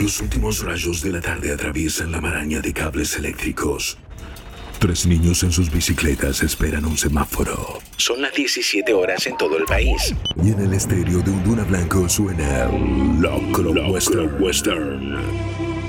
[0.00, 3.98] Los últimos rayos de la tarde atraviesan la maraña de cables eléctricos.
[4.78, 7.80] Tres niños en sus bicicletas esperan un semáforo.
[7.98, 10.14] Son las 17 horas en todo el país.
[10.42, 12.70] Y en el estéreo de un Duna Blanco suena
[13.20, 14.42] Locro Western.
[14.42, 15.18] Western.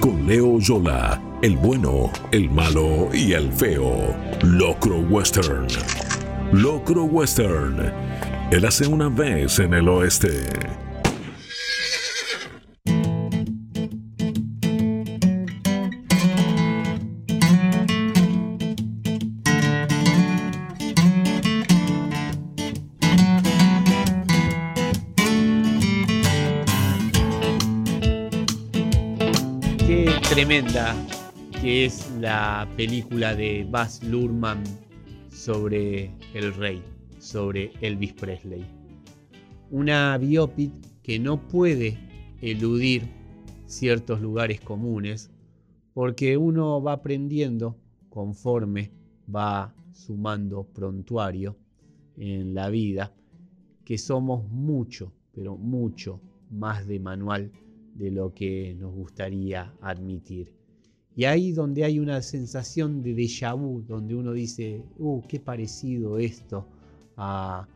[0.02, 4.14] Con Leo Yola, el bueno, el malo y el feo.
[4.44, 5.68] Locro Western.
[6.52, 7.94] Locro Western.
[8.52, 10.81] Él hace una vez en el oeste.
[31.62, 34.62] Que es la película de Baz Luhrmann
[35.30, 36.84] sobre el rey,
[37.20, 38.66] sobre Elvis Presley.
[39.70, 41.98] Una biopic que no puede
[42.42, 43.04] eludir
[43.66, 45.32] ciertos lugares comunes
[45.94, 47.78] porque uno va aprendiendo
[48.10, 48.92] conforme
[49.34, 51.56] va sumando prontuario
[52.18, 53.14] en la vida
[53.86, 57.54] que somos mucho, pero mucho más de manual
[57.96, 60.54] de lo que nos gustaría admitir.
[61.16, 66.18] Y ahí donde hay una sensación de déjà vu, donde uno dice, uh, qué parecido
[66.18, 66.68] esto
[67.18, 67.68] a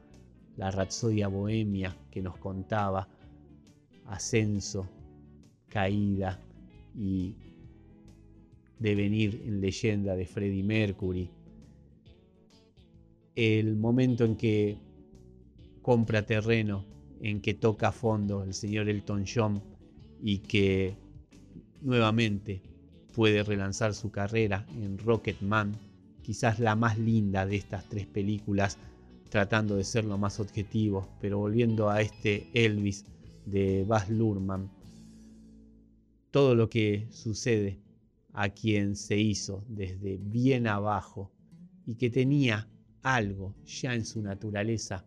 [0.57, 3.07] la Rapsodia Bohemia que nos contaba,
[4.05, 4.88] ascenso,
[5.67, 6.39] caída
[6.95, 7.35] y
[8.79, 11.29] devenir en leyenda de Freddie Mercury.
[13.35, 14.77] El momento en que
[15.81, 16.85] compra terreno,
[17.22, 19.74] en que toca a fondo el señor Elton John
[20.27, 20.97] y que
[21.81, 22.59] nuevamente
[23.13, 25.77] puede relanzar su carrera en Rocketman,
[26.23, 28.79] quizás la más linda de estas tres películas,
[29.29, 33.05] tratando de ser lo más objetivo, pero volviendo a este Elvis
[33.45, 34.71] de Baz Luhrmann,
[36.31, 37.77] todo lo que sucede
[38.33, 41.31] a quien se hizo desde bien abajo
[41.85, 42.67] y que tenía
[43.03, 45.05] algo ya en su naturaleza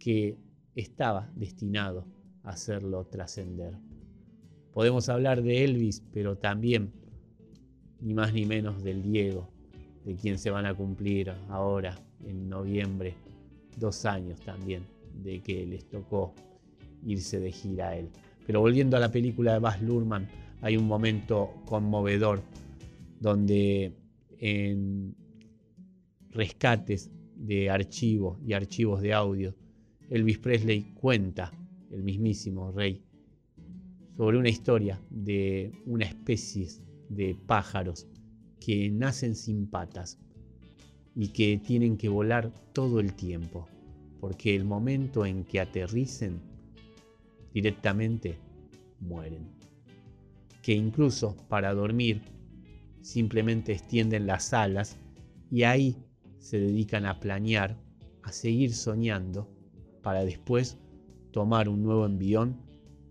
[0.00, 0.36] que
[0.74, 2.04] estaba destinado
[2.42, 3.93] a hacerlo trascender.
[4.74, 6.92] Podemos hablar de Elvis, pero también
[8.00, 9.48] ni más ni menos del Diego,
[10.04, 13.14] de quien se van a cumplir ahora en noviembre
[13.78, 14.82] dos años también
[15.22, 16.34] de que les tocó
[17.06, 18.08] irse de gira a él.
[18.46, 20.28] Pero volviendo a la película de Baz Luhrmann,
[20.60, 22.42] hay un momento conmovedor
[23.20, 23.94] donde
[24.40, 25.14] en
[26.30, 29.54] rescates de archivos y archivos de audio,
[30.10, 31.52] Elvis Presley cuenta,
[31.92, 33.03] el mismísimo rey,
[34.16, 36.68] sobre una historia de una especie
[37.08, 38.06] de pájaros
[38.60, 40.18] que nacen sin patas
[41.14, 43.68] y que tienen que volar todo el tiempo,
[44.20, 46.40] porque el momento en que aterricen
[47.52, 48.38] directamente
[49.00, 49.48] mueren.
[50.62, 52.22] Que incluso para dormir
[53.02, 54.96] simplemente extienden las alas
[55.50, 55.96] y ahí
[56.38, 57.78] se dedican a planear,
[58.22, 59.50] a seguir soñando
[60.02, 60.78] para después
[61.30, 62.63] tomar un nuevo envión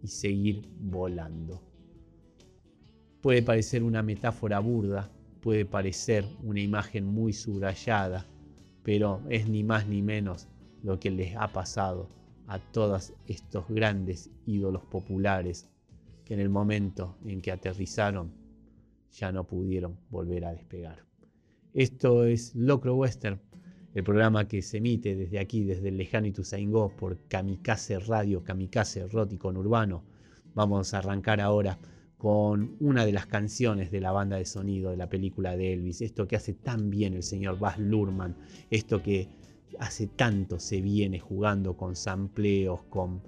[0.04, 1.62] y seguir volando.
[3.22, 5.10] Puede parecer una metáfora burda,
[5.42, 8.28] puede parecer una imagen muy subrayada,
[8.84, 10.50] pero es ni más ni menos
[10.84, 12.10] lo que les ha pasado
[12.48, 15.70] a todos estos grandes ídolos populares
[16.26, 18.34] que en el momento en que aterrizaron
[19.12, 21.06] ya no pudieron volver a despegar.
[21.74, 23.40] Esto es Locro Western,
[23.94, 29.06] el programa que se emite desde aquí, desde el lejano Ituzaingó, por Kamikaze Radio, Kamikaze
[29.38, 30.04] con Urbano.
[30.56, 31.78] Vamos a arrancar ahora
[32.18, 36.02] con una de las canciones de la banda de sonido de la película de Elvis,
[36.02, 38.36] esto que hace tan bien el señor Baz Luhrmann,
[38.70, 39.28] esto que
[39.80, 43.22] hace tanto se viene jugando con sampleos, con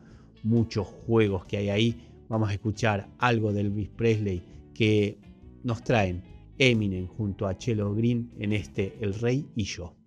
[0.43, 2.09] muchos juegos que hay ahí.
[2.29, 4.41] Vamos a escuchar algo de Elvis Presley
[4.73, 5.19] que
[5.63, 6.23] nos traen
[6.57, 10.04] Eminem junto a Chelo Green en este El Rey y yo.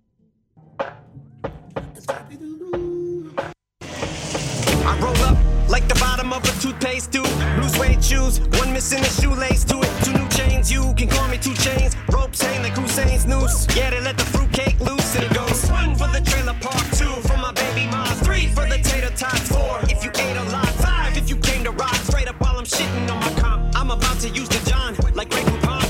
[5.68, 7.26] Like the bottom of a toothpaste tube.
[7.56, 10.04] Blue suede shoes, one missing a shoelace to it.
[10.04, 11.94] Two new chains, you can call me two chains.
[12.10, 13.66] Ropes hang like Hussein's noose.
[13.76, 15.70] Yeah, they let the fruitcake loose and it goes.
[15.70, 19.48] One for the trailer park, two for my baby mom, three for the tater tots,
[19.48, 21.94] four if you ate a lot, five if you came to rock.
[22.08, 23.76] Straight up while I'm shitting on my comp.
[23.76, 25.84] I'm about to use the John like Grey Poupon.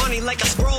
[0.00, 0.71] Money like a scroll,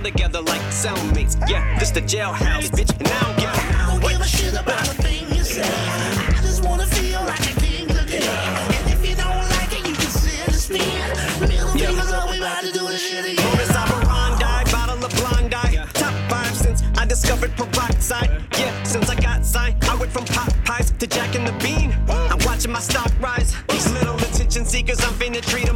[0.00, 1.36] Elvis together like cellmates.
[1.48, 4.54] Yeah, this the jailhouse, bitch, and I don't give a I don't give a shit
[4.54, 5.62] about a thing you say.
[5.62, 8.22] I just wanna feel like a king again.
[8.22, 11.48] And if you don't like it, you can sit and spin.
[11.48, 13.44] Middle fingers up, we about to do this shit again.
[13.50, 15.86] Modus operandi, bottle of blonde eye.
[15.94, 18.42] Top five since I discovered peroxide.
[18.58, 21.94] Yeah, since I got signed, I went from pop pies to Jack and the Bean.
[22.08, 23.54] I'm watching my stock rise.
[23.68, 25.68] These little attention seekers, I'm finna treat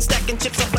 [0.00, 0.77] stacking chips up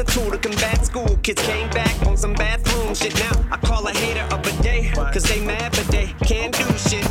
[0.00, 1.16] a tool to combat school.
[1.22, 3.14] Kids came back on some bathroom shit.
[3.16, 6.66] Now I call a hater of a day, cause they mad, but they can't do
[6.78, 7.06] shit.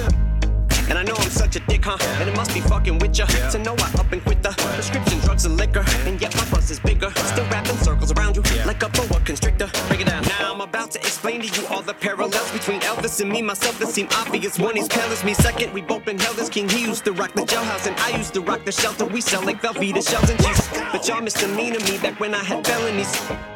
[0.90, 1.98] And I know I'm such a dick, huh?
[2.20, 5.20] And it must be fucking with ya to know I up and quit the prescription
[5.20, 5.86] drugs and liquor.
[6.08, 7.12] And yet my bus is bigger.
[7.12, 9.70] Still wrapping circles around you like a boa constrictor.
[9.88, 10.24] Break it down.
[10.24, 13.44] Now I'm about to explain to you all the parallels between Elvis and me.
[13.44, 14.58] Myself that seem obvious.
[14.58, 15.36] One, he's pale as me.
[15.36, 16.68] Second, we both been held as king.
[16.68, 19.06] He used to rock the jailhouse and I used to rock the shelter.
[19.06, 20.79] We sell like Velveeta shells and cheese.
[21.00, 23.10] But y'all misdemeanor me back when I had felonies.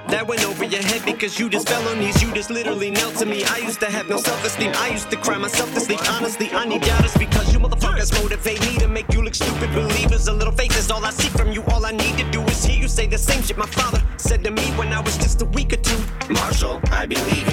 [0.08, 2.24] That went over your head because you just fell on these.
[2.24, 3.44] You just literally knelt to me.
[3.44, 4.72] I used to have no self-esteem.
[4.76, 6.00] I used to cry myself to sleep.
[6.10, 9.74] Honestly, I need doubters because you motherfuckers motivate me to make you look stupid.
[9.74, 11.64] Believers, a little faith is all I see from you.
[11.64, 14.42] All I need to do is hear you say the same shit my father said
[14.46, 16.00] to me when I was just a week or two.
[16.30, 17.53] Marshall, I believe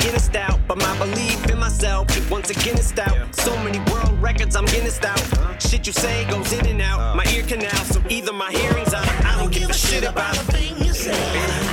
[0.00, 3.34] Guinness out, but my belief in myself it once again is out.
[3.34, 5.20] So many world records, I'm Guinness out.
[5.20, 5.58] Uh-huh.
[5.58, 7.00] Shit you say goes in and out.
[7.00, 7.14] Uh.
[7.16, 9.06] My ear canal, so either my hearing's out.
[9.24, 11.69] I don't give a shit about a thing you say.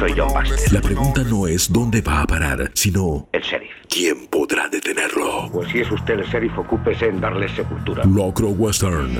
[0.00, 3.70] Soy John Baxter, La pregunta no es dónde va a parar, sino el sheriff.
[3.86, 5.50] quién podrá detenerlo.
[5.52, 8.02] Pues si es usted el sheriff, ocúpese en darle sepultura.
[8.06, 9.10] Locro Western.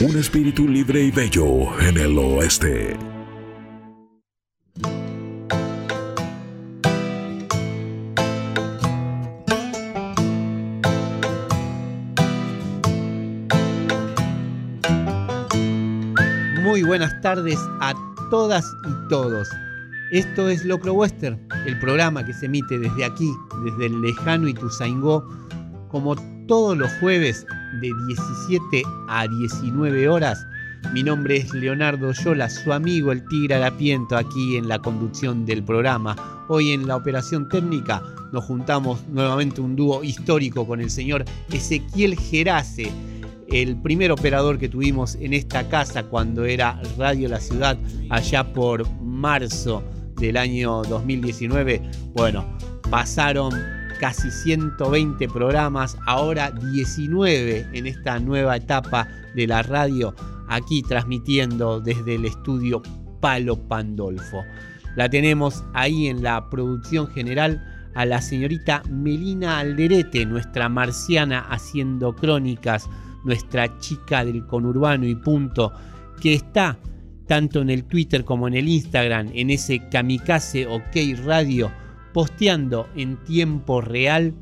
[0.00, 2.96] Un espíritu libre y bello en el oeste.
[16.62, 17.92] Muy buenas tardes a
[18.30, 19.48] todas y todos.
[20.12, 23.32] Esto es Locro Western, el programa que se emite desde aquí,
[23.64, 25.26] desde el lejano Ituzaingó,
[25.88, 26.16] como
[26.46, 27.46] todos los jueves
[27.80, 30.44] de 17 a 19 horas.
[30.92, 35.62] Mi nombre es Leonardo Yola, su amigo el Tigre Arapiento, aquí en la conducción del
[35.62, 36.14] programa.
[36.50, 38.02] Hoy en la operación técnica
[38.34, 42.92] nos juntamos nuevamente un dúo histórico con el señor Ezequiel Gerace,
[43.48, 47.78] el primer operador que tuvimos en esta casa cuando era Radio La Ciudad,
[48.10, 49.82] allá por marzo
[50.22, 51.82] del año 2019.
[52.14, 52.46] Bueno,
[52.90, 53.52] pasaron
[54.00, 60.14] casi 120 programas, ahora 19 en esta nueva etapa de la radio,
[60.48, 62.82] aquí transmitiendo desde el estudio
[63.20, 64.44] Palo Pandolfo.
[64.96, 67.60] La tenemos ahí en la producción general
[67.94, 72.88] a la señorita Melina Alderete, nuestra marciana haciendo crónicas,
[73.24, 75.72] nuestra chica del conurbano y punto,
[76.20, 76.78] que está
[77.26, 81.70] tanto en el Twitter como en el Instagram, en ese Kamikaze OK Radio,
[82.12, 84.34] posteando en tiempo real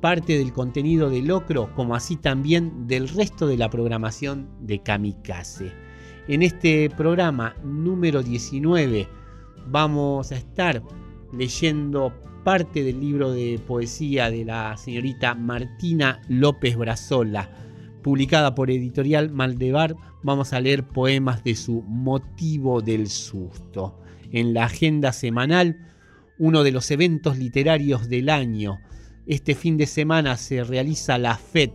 [0.00, 5.72] parte del contenido de Locro, como así también del resto de la programación de Kamikaze.
[6.28, 9.08] En este programa número 19
[9.66, 10.82] vamos a estar
[11.32, 12.12] leyendo
[12.44, 17.50] parte del libro de poesía de la señorita Martina López Brazola,
[18.04, 23.98] publicada por Editorial Maldebar, vamos a leer poemas de su Motivo del Susto.
[24.30, 25.78] En la agenda semanal,
[26.38, 28.78] uno de los eventos literarios del año.
[29.26, 31.70] Este fin de semana se realiza la FED,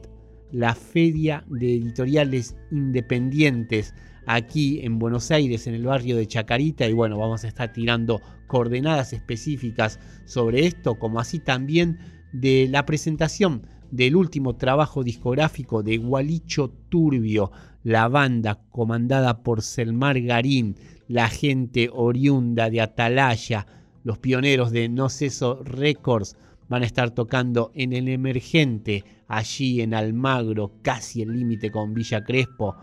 [0.52, 3.96] la Feria de Editoriales Independientes,
[4.28, 6.88] aquí en Buenos Aires, en el barrio de Chacarita.
[6.88, 11.98] Y bueno, vamos a estar tirando coordenadas específicas sobre esto, como así también
[12.34, 17.52] de la presentación del último trabajo discográfico de Gualicho Turbio,
[17.84, 20.76] la banda comandada por Selmar Garín,
[21.08, 23.66] la gente oriunda de Atalaya,
[24.04, 26.36] los pioneros de No Ceso Records,
[26.68, 32.24] van a estar tocando en el emergente, allí en Almagro, casi el límite con Villa
[32.24, 32.76] Crespo,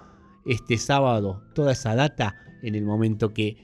[0.45, 3.57] este sábado, toda esa data en el momento que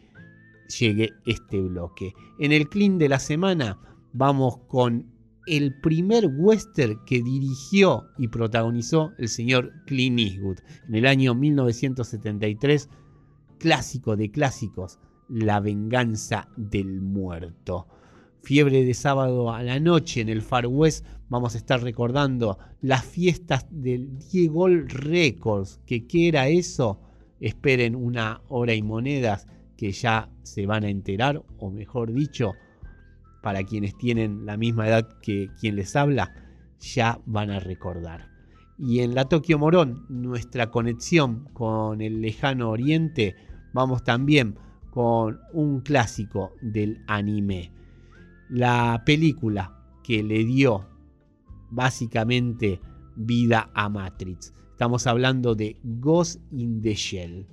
[0.78, 2.14] llegue este bloque.
[2.38, 3.78] En el clean de la semana
[4.12, 5.11] vamos con
[5.46, 10.58] el primer western que dirigió y protagonizó el señor Clint Eastwood
[10.88, 12.88] en el año 1973,
[13.58, 17.86] clásico de clásicos, La venganza del muerto.
[18.42, 23.04] Fiebre de sábado a la noche en el Far West vamos a estar recordando las
[23.04, 27.00] fiestas del Diego Records, que qué era eso,
[27.40, 29.46] esperen una hora y monedas
[29.76, 32.52] que ya se van a enterar, o mejor dicho,
[33.42, 36.32] para quienes tienen la misma edad que quien les habla,
[36.80, 38.28] ya van a recordar.
[38.78, 43.36] Y en la Tokio Morón, nuestra conexión con el lejano oriente,
[43.72, 44.56] vamos también
[44.90, 47.72] con un clásico del anime.
[48.48, 50.86] La película que le dio
[51.70, 52.80] básicamente
[53.16, 54.52] vida a Matrix.
[54.70, 57.46] Estamos hablando de Ghost in the Shell.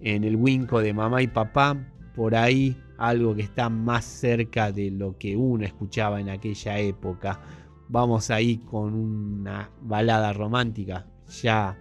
[0.00, 1.76] En el winco de mamá y papá,
[2.14, 7.40] por ahí algo que está más cerca de lo que uno escuchaba en aquella época.
[7.88, 11.06] Vamos ahí con una balada romántica,
[11.42, 11.76] ya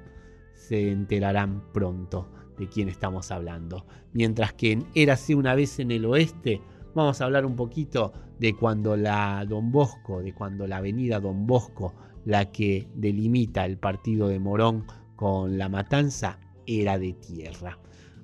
[0.56, 3.86] se enterarán pronto de quién estamos hablando.
[4.14, 6.60] Mientras que en Érase una vez en el oeste,
[6.96, 11.46] vamos a hablar un poquito de cuando la Don Bosco, de cuando la avenida Don
[11.46, 11.94] Bosco,
[12.26, 14.86] la que delimita el partido de Morón
[15.16, 17.78] con la matanza, era de tierra.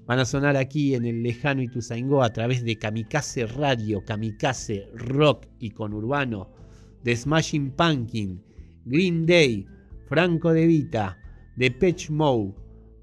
[0.07, 5.47] Van a sonar aquí en el lejano Ituzaingó a través de Kamikaze Radio, Kamikaze Rock
[5.59, 6.49] y Conurbano,
[7.03, 8.41] The Smashing Pumpkin,
[8.85, 9.67] Green Day,
[10.07, 11.17] Franco De Vita,
[11.57, 12.53] Depeche Mode,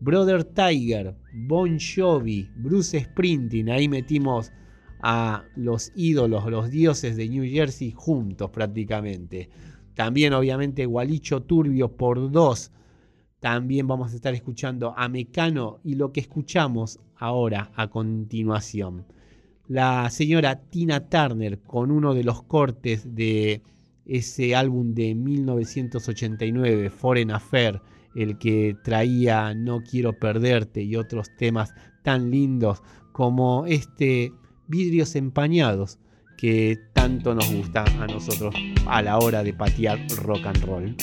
[0.01, 4.51] Brother Tiger, Bon Jovi, Bruce Sprinting, ahí metimos
[5.03, 9.51] a los ídolos, los dioses de New Jersey juntos prácticamente.
[9.95, 12.73] También obviamente Gualicho Turbio por dos
[13.45, 19.05] también vamos a estar escuchando a Mecano y lo que escuchamos ahora a continuación.
[19.69, 23.61] La señora Tina Turner con uno de los cortes de
[24.07, 27.83] ese álbum de 1989, Foreign Affair,
[28.15, 32.83] el que traía No quiero perderte y otros temas tan lindos
[33.13, 34.33] como este
[34.69, 35.99] Vidrios empañados
[36.39, 38.55] que tanto nos gusta a nosotros
[38.87, 40.97] a la hora de patear rock and roll.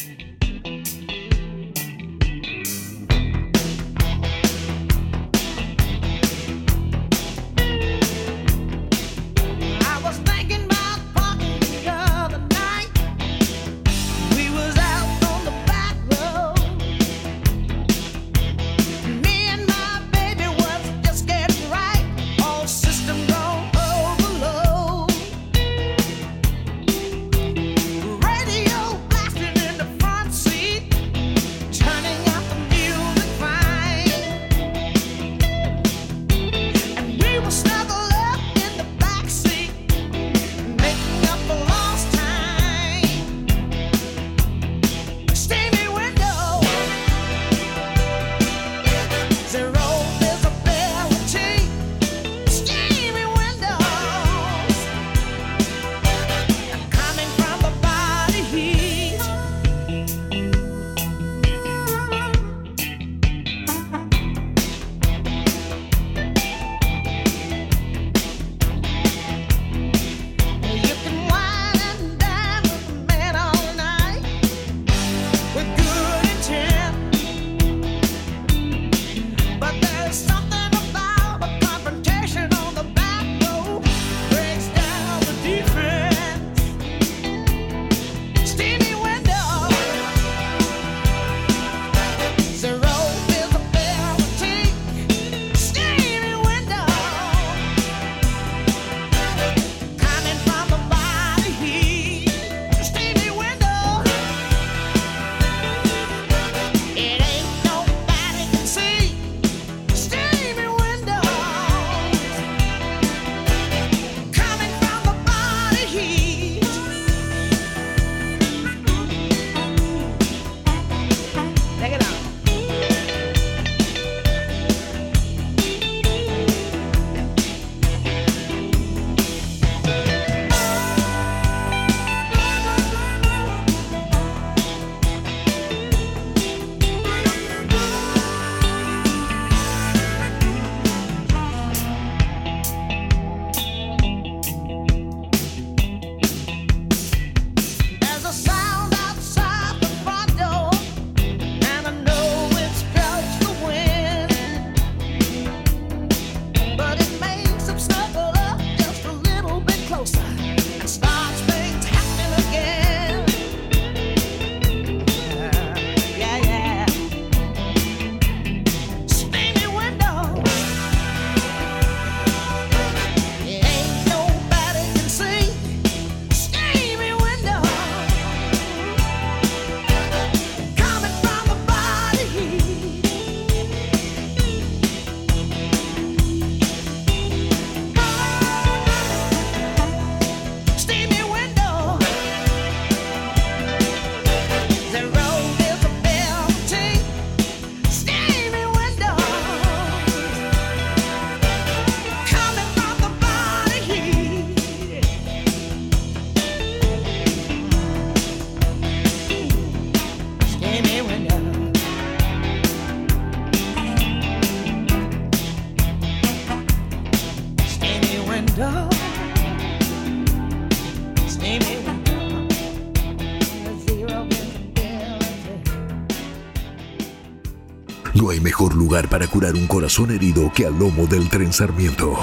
[228.62, 232.14] Mejor lugar para curar un corazón herido que al lomo del tren Sarmiento.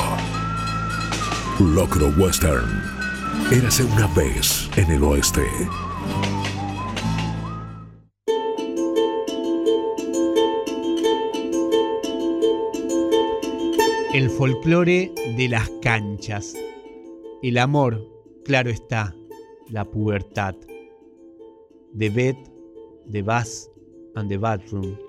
[1.58, 2.80] Locro Western.
[3.50, 5.42] Érase una vez en el oeste.
[14.14, 16.54] El folclore de las canchas.
[17.42, 18.00] El amor,
[18.44, 19.12] claro está,
[19.70, 20.54] la pubertad.
[21.98, 22.36] The bed,
[23.10, 23.68] the bus
[24.14, 25.07] and the bathroom.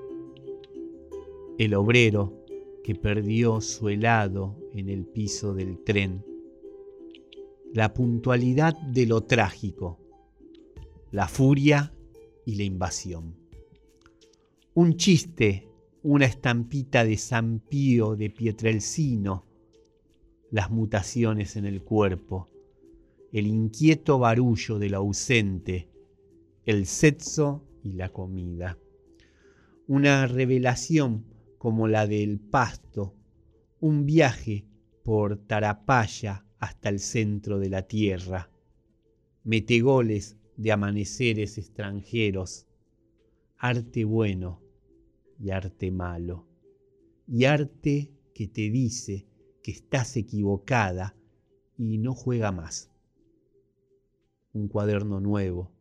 [1.59, 2.43] El obrero
[2.83, 6.25] que perdió su helado en el piso del tren.
[7.71, 9.99] La puntualidad de lo trágico.
[11.11, 11.93] La furia
[12.45, 13.35] y la invasión.
[14.73, 15.69] Un chiste
[16.01, 19.45] una estampita de San Pío de Pietrelcino,
[20.49, 22.49] las mutaciones en el cuerpo,
[23.33, 25.89] el inquieto barullo del ausente,
[26.65, 28.77] el sexo y la comida.
[29.87, 31.25] Una revelación
[31.59, 33.13] como la del pasto,
[33.81, 34.65] un viaje
[35.03, 38.49] por Tarapaya hasta el centro de la tierra,
[39.43, 42.65] metegoles de amaneceres extranjeros,
[43.57, 44.61] arte bueno
[45.37, 46.47] y arte malo,
[47.27, 49.27] y arte que te dice
[49.61, 51.13] que estás equivocada
[51.77, 52.89] y no juega más.
[54.53, 55.73] Un cuaderno nuevo,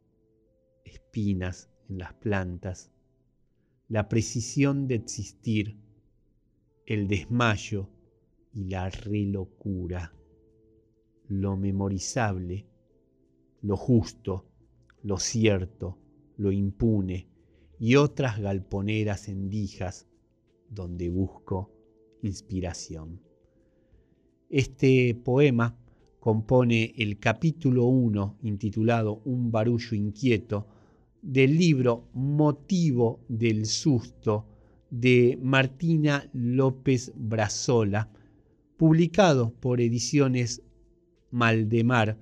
[0.85, 2.91] espinas en las plantas,
[3.89, 5.79] la precisión de existir,
[6.85, 7.89] el desmayo
[8.53, 10.13] y la relocura,
[11.29, 12.67] lo memorizable,
[13.63, 14.47] lo justo,
[15.03, 15.99] lo cierto,
[16.37, 17.29] lo impune,
[17.79, 20.07] y otras galponeras endijas
[20.69, 21.73] donde busco
[22.23, 23.23] inspiración.
[24.51, 25.79] Este poema
[26.19, 30.67] compone el capítulo 1 intitulado Un barullo inquieto
[31.23, 34.47] del libro Motivo del susto
[34.91, 38.11] de Martina López Brazola,
[38.77, 40.63] publicado por Ediciones
[41.31, 42.19] Maldemar,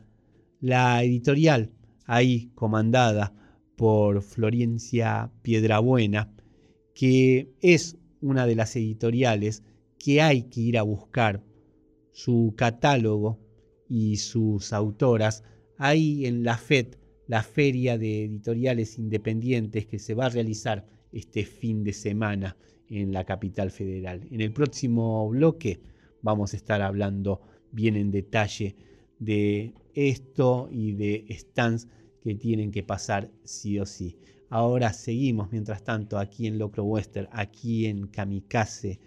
[0.60, 1.70] la editorial
[2.06, 3.34] ahí comandada
[3.76, 6.32] por Florencia Piedrabuena,
[6.94, 9.62] que es una de las editoriales
[9.98, 11.44] que hay que ir a buscar
[12.12, 13.38] su catálogo
[13.88, 15.44] y sus autoras
[15.76, 21.44] ahí en la FED, la Feria de Editoriales Independientes que se va a realizar este
[21.44, 22.56] fin de semana
[22.88, 24.26] en la capital federal.
[24.30, 25.80] En el próximo bloque
[26.22, 27.40] vamos a estar hablando
[27.72, 28.76] bien en detalle
[29.18, 31.88] de esto y de stands
[32.22, 34.18] que tienen que pasar sí o sí.
[34.48, 39.00] Ahora seguimos, mientras tanto, aquí en Locro Western, aquí en Kamikaze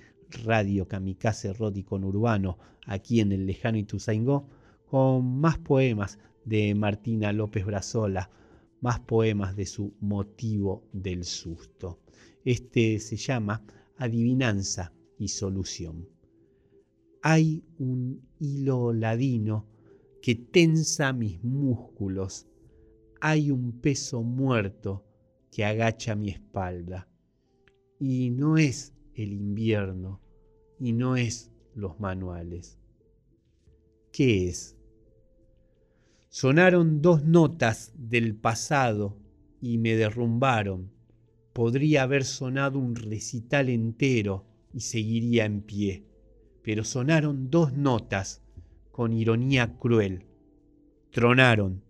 [0.43, 1.53] Radio, Kamikaze
[1.85, 4.47] con Urbano, aquí en el lejano Ituzaingó,
[4.85, 8.29] con más poemas de Martina López Brazola,
[8.81, 11.99] más poemas de su motivo del susto.
[12.45, 13.63] Este se llama
[13.97, 16.07] Adivinanza y Solución.
[17.21, 19.65] Hay un hilo ladino
[20.21, 22.49] que tensa mis músculos
[23.21, 25.05] hay un peso muerto
[25.51, 27.07] que agacha mi espalda.
[27.99, 30.21] Y no es el invierno,
[30.79, 32.79] y no es los manuales.
[34.13, 34.77] ¿Qué es?
[36.31, 39.17] Sonaron dos notas del pasado
[39.59, 40.91] y me derrumbaron.
[41.53, 46.05] Podría haber sonado un recital entero y seguiría en pie,
[46.61, 48.43] pero sonaron dos notas
[48.91, 50.27] con ironía cruel.
[51.09, 51.81] Tronaron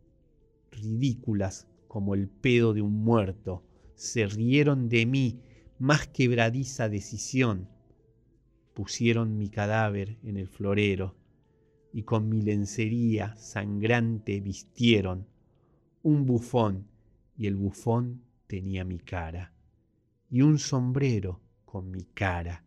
[0.71, 5.41] ridículas como el pedo de un muerto, se rieron de mí
[5.80, 7.67] más quebradiza decisión.
[8.73, 11.18] Pusieron mi cadáver en el florero
[11.91, 15.25] y con mi lencería sangrante vistieron
[16.04, 16.86] un bufón
[17.38, 19.54] y el bufón tenía mi cara
[20.30, 22.63] y un sombrero con mi cara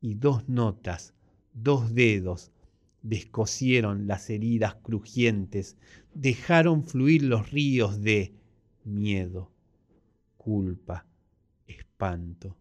[0.00, 1.14] y dos notas,
[1.52, 2.50] dos dedos
[3.02, 5.76] descosieron las heridas crujientes,
[6.14, 8.32] dejaron fluir los ríos de
[8.84, 9.50] miedo,
[10.36, 11.06] culpa,
[11.66, 12.56] espanto.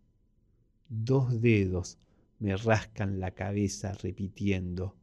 [0.89, 1.97] Dos dedos
[2.39, 4.95] me rascan la cabeza repitiendo,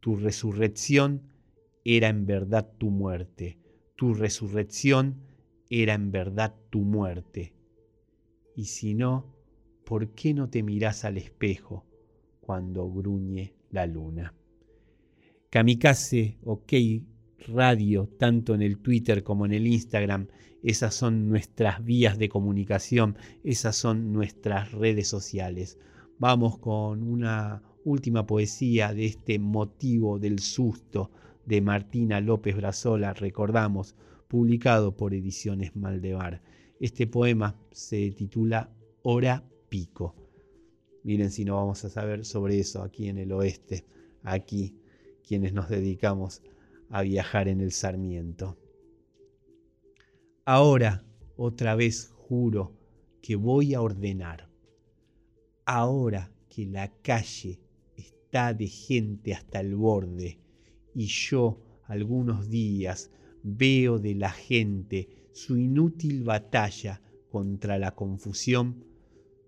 [0.00, 1.22] tu resurrección
[1.84, 3.58] era en verdad tu muerte,
[3.96, 5.22] tu resurrección
[5.70, 7.54] era en verdad tu muerte.
[8.54, 9.34] Y si no,
[9.84, 11.86] ¿por qué no te mirás al espejo
[12.40, 14.34] cuando gruñe la luna?
[15.50, 16.72] Kamikaze OK
[17.46, 20.28] Radio, tanto en el Twitter como en el Instagram.
[20.62, 25.78] Esas son nuestras vías de comunicación, esas son nuestras redes sociales.
[26.18, 31.10] Vamos con una última poesía de este motivo del susto
[31.46, 33.96] de Martina López Brazola, recordamos,
[34.28, 36.42] publicado por Ediciones Maldebar.
[36.80, 38.70] Este poema se titula
[39.02, 40.14] Hora pico.
[41.02, 43.86] Miren si no vamos a saber sobre eso aquí en el oeste,
[44.22, 44.76] aquí,
[45.26, 46.42] quienes nos dedicamos
[46.90, 48.58] a viajar en el Sarmiento.
[50.44, 51.04] Ahora,
[51.36, 52.72] otra vez juro
[53.22, 54.50] que voy a ordenar.
[55.64, 57.58] Ahora que la calle
[58.30, 60.38] de gente hasta el borde
[60.94, 63.10] y yo algunos días
[63.42, 68.84] veo de la gente su inútil batalla contra la confusión,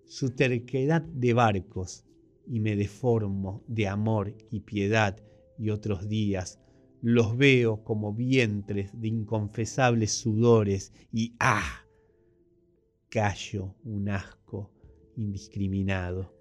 [0.06, 2.04] su terquedad de barcos,
[2.46, 5.20] y me deformo de amor y piedad,
[5.58, 6.58] y otros días
[7.02, 11.84] los veo como vientres de inconfesables sudores, y ¡ah!
[13.10, 14.70] callo un asco
[15.16, 16.34] indiscriminado.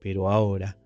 [0.00, 0.78] Pero ahora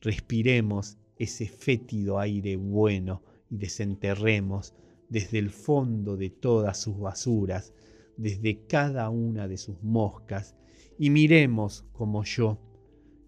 [0.00, 4.74] respiremos ese fétido aire bueno y desenterremos
[5.08, 7.74] desde el fondo de todas sus basuras,
[8.16, 10.54] desde cada una de sus moscas,
[10.98, 12.58] y miremos como yo,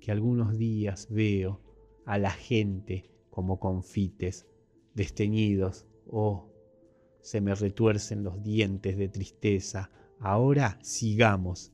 [0.00, 1.60] que algunos días veo
[2.04, 4.46] a la gente como confites,
[4.94, 6.50] desteñidos, oh,
[7.20, 9.90] se me retuercen los dientes de tristeza.
[10.18, 11.72] Ahora sigamos,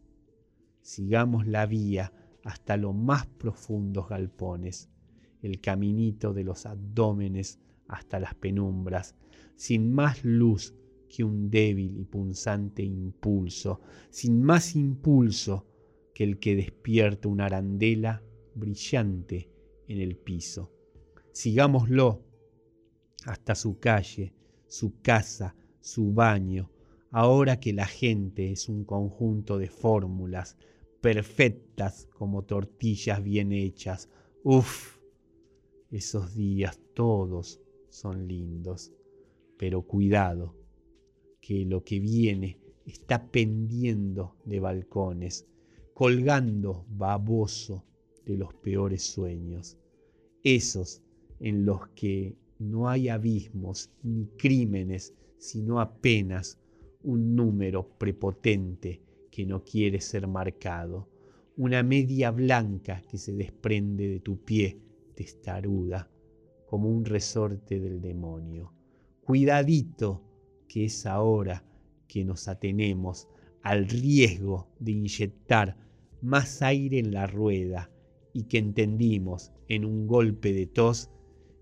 [0.83, 2.13] sigamos la vía
[2.47, 4.89] hasta los más profundos galpones,
[5.43, 9.17] el caminito de los abdómenes hasta las penumbras,
[9.57, 10.73] sin más luz
[11.09, 13.81] que un débil y punzante impulso,
[14.11, 15.67] sin más impulso
[16.15, 18.23] que el que despierta una arandela
[18.55, 19.51] brillante
[19.89, 20.73] en el piso.
[21.33, 22.23] Sigámoslo
[23.25, 24.33] hasta su calle,
[24.69, 26.71] su casa, su baño,
[27.11, 30.57] ahora que la gente es un conjunto de fórmulas
[31.01, 34.09] perfectas como tortillas bien hechas.
[34.43, 34.99] Uf,
[35.91, 38.93] esos días todos son lindos.
[39.59, 40.55] Pero cuidado,
[41.41, 45.47] que lo que viene está pendiendo de balcones,
[45.95, 47.85] colgando baboso
[48.25, 49.79] de los peores sueños,
[50.43, 51.03] esos
[51.41, 56.59] en los que no hay abismos ni crímenes, sino apenas
[57.03, 59.06] un número prepotente
[59.37, 61.11] que no quiere ser marcado,
[61.59, 64.81] una media blanca que se desprende de tu pie
[65.15, 66.11] testaruda,
[66.67, 68.73] como un resorte del demonio.
[69.23, 70.23] Cuidadito
[70.67, 71.63] que es ahora
[72.09, 73.29] que nos atenemos
[73.61, 75.77] al riesgo de inyectar
[76.23, 77.91] más aire en la rueda
[78.33, 81.11] y que entendimos en un golpe de tos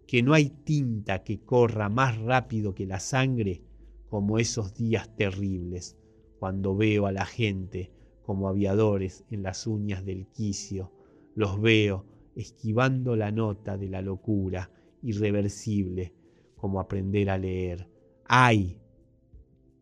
[0.06, 3.64] que no hay tinta que corra más rápido que la sangre
[4.08, 5.96] como esos días terribles,
[6.44, 7.90] cuando veo a la gente
[8.22, 10.92] como aviadores en las uñas del quicio,
[11.34, 12.04] los veo
[12.36, 16.12] esquivando la nota de la locura irreversible
[16.54, 17.88] como aprender a leer.
[18.26, 18.78] ¡Ay!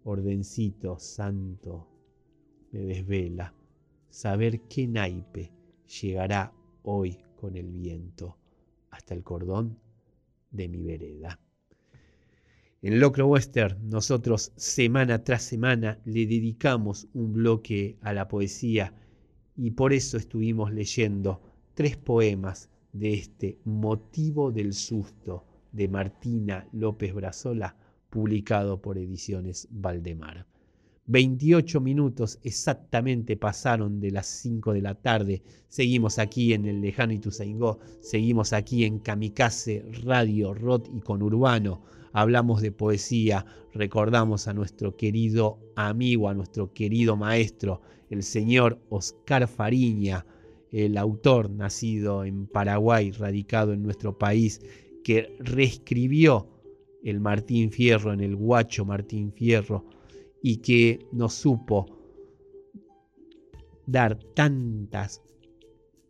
[0.05, 1.89] Ordencito santo
[2.71, 3.53] me desvela
[4.09, 5.51] saber qué naipe
[6.01, 6.53] llegará
[6.85, 8.37] hoy con el viento
[8.91, 9.81] hasta el cordón
[10.53, 11.41] de mi vereda.
[12.85, 18.93] En Locro Western nosotros semana tras semana le dedicamos un bloque a la poesía
[19.57, 21.41] y por eso estuvimos leyendo
[21.75, 27.77] tres poemas de este Motivo del Susto de Martina López Brazola,
[28.11, 30.45] publicado por Ediciones Valdemar.
[31.07, 35.45] 28 minutos exactamente pasaron de las 5 de la tarde.
[35.69, 42.02] Seguimos aquí en el lejano Ituzaingó, seguimos aquí en Kamikaze Radio Rot y con Urbano.
[42.13, 49.49] Hablamos de poesía, recordamos a nuestro querido amigo, a nuestro querido maestro, el señor Oscar
[49.49, 50.27] Fariña,
[50.71, 54.61] el autor nacido en Paraguay, radicado en nuestro país,
[55.03, 56.49] que reescribió
[57.03, 59.85] el Martín Fierro en el guacho Martín Fierro
[60.43, 61.87] y que nos supo
[63.87, 65.23] dar tantas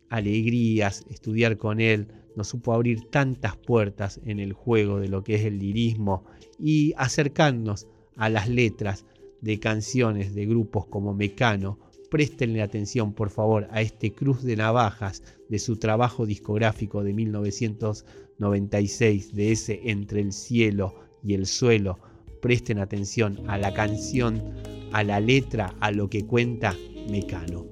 [0.09, 5.35] alegrías, estudiar con él, nos supo abrir tantas puertas en el juego de lo que
[5.35, 6.23] es el lirismo
[6.59, 9.05] y acercarnos a las letras
[9.41, 11.79] de canciones de grupos como Mecano,
[12.13, 19.33] Préstenle atención, por favor, a este cruz de navajas de su trabajo discográfico de 1996,
[19.33, 20.93] de ese Entre el cielo
[21.23, 21.97] y el suelo.
[22.39, 24.43] Presten atención a la canción,
[24.91, 26.75] a la letra, a lo que cuenta
[27.09, 27.65] Mecano.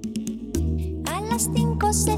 [1.06, 2.18] A las 5 se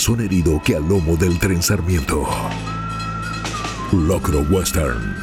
[0.00, 2.26] corazón herido que al lomo del tren Sarmiento.
[3.92, 5.14] Locro Western.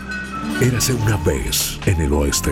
[0.61, 2.51] Érase una vez en el oeste.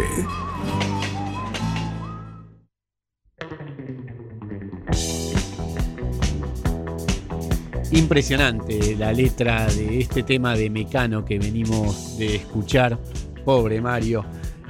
[7.91, 12.97] Impresionante la letra de este tema de Mecano que venimos de escuchar.
[13.45, 14.25] Pobre Mario.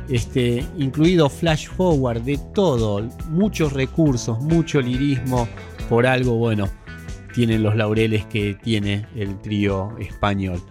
[0.09, 5.47] Este, incluido flash forward de todo, muchos recursos, mucho lirismo,
[5.87, 6.69] por algo bueno
[7.35, 10.61] tienen los laureles que tiene el trío español.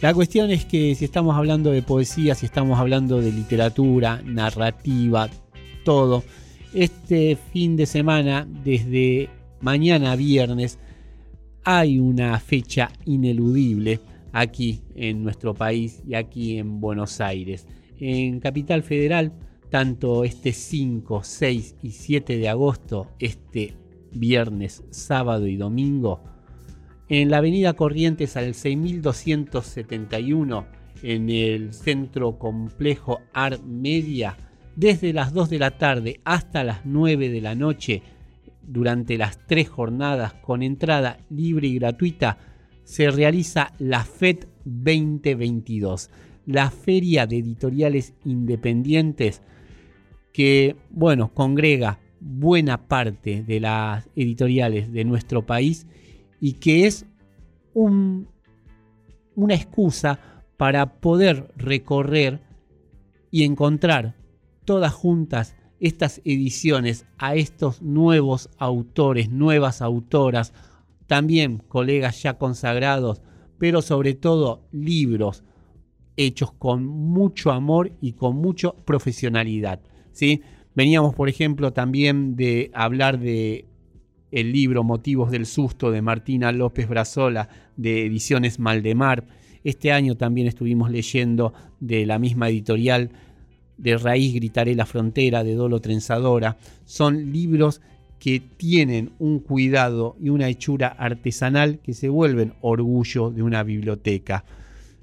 [0.00, 5.28] La cuestión es que si estamos hablando de poesía, si estamos hablando de literatura, narrativa,
[5.84, 6.22] todo,
[6.72, 9.28] este fin de semana, desde
[9.60, 10.78] mañana viernes,
[11.64, 13.98] hay una fecha ineludible
[14.32, 17.66] aquí en nuestro país y aquí en Buenos Aires.
[17.98, 19.32] En Capital Federal,
[19.70, 23.74] tanto este 5, 6 y 7 de agosto, este
[24.18, 26.22] viernes, sábado y domingo,
[27.08, 30.66] en la avenida Corrientes al 6271,
[31.02, 34.36] en el centro complejo Art Media,
[34.74, 38.02] desde las 2 de la tarde hasta las 9 de la noche,
[38.62, 42.38] durante las tres jornadas con entrada libre y gratuita,
[42.82, 46.10] se realiza la FED 2022,
[46.46, 49.42] la Feria de Editoriales Independientes
[50.36, 55.86] que, bueno, congrega buena parte de las editoriales de nuestro país
[56.40, 57.06] y que es
[57.72, 58.28] un,
[59.34, 60.18] una excusa
[60.56, 62.40] para poder recorrer
[63.30, 64.16] y encontrar
[64.64, 70.52] todas juntas estas ediciones a estos nuevos autores, nuevas autoras,
[71.06, 73.20] también colegas ya consagrados,
[73.58, 75.44] pero sobre todo libros
[76.16, 79.80] hechos con mucho amor y con mucha profesionalidad.
[80.12, 80.42] ¿sí?
[80.76, 83.64] Veníamos, por ejemplo, también de hablar de
[84.30, 89.24] el libro Motivos del Susto de Martina López Brazola de Ediciones Maldemar.
[89.64, 93.10] Este año también estuvimos leyendo de la misma editorial
[93.78, 96.58] de Raíz Gritaré la Frontera de Dolo Trenzadora.
[96.84, 97.80] Son libros
[98.18, 104.44] que tienen un cuidado y una hechura artesanal que se vuelven orgullo de una biblioteca.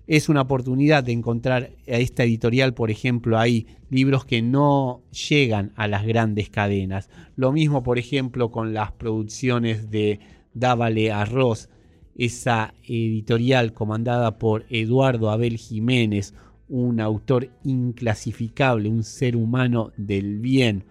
[0.06, 5.72] Es una oportunidad de encontrar a esta editorial, por ejemplo, ahí libros que no llegan
[5.76, 7.10] a las grandes cadenas.
[7.38, 10.20] Lo mismo, por ejemplo, con las producciones de
[10.54, 11.70] Dávale Arroz,
[12.16, 16.34] esa editorial comandada por Eduardo Abel Jiménez,
[16.68, 20.84] un autor inclasificable, un ser humano del bien,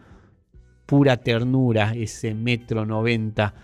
[0.86, 3.54] pura ternura, ese metro noventa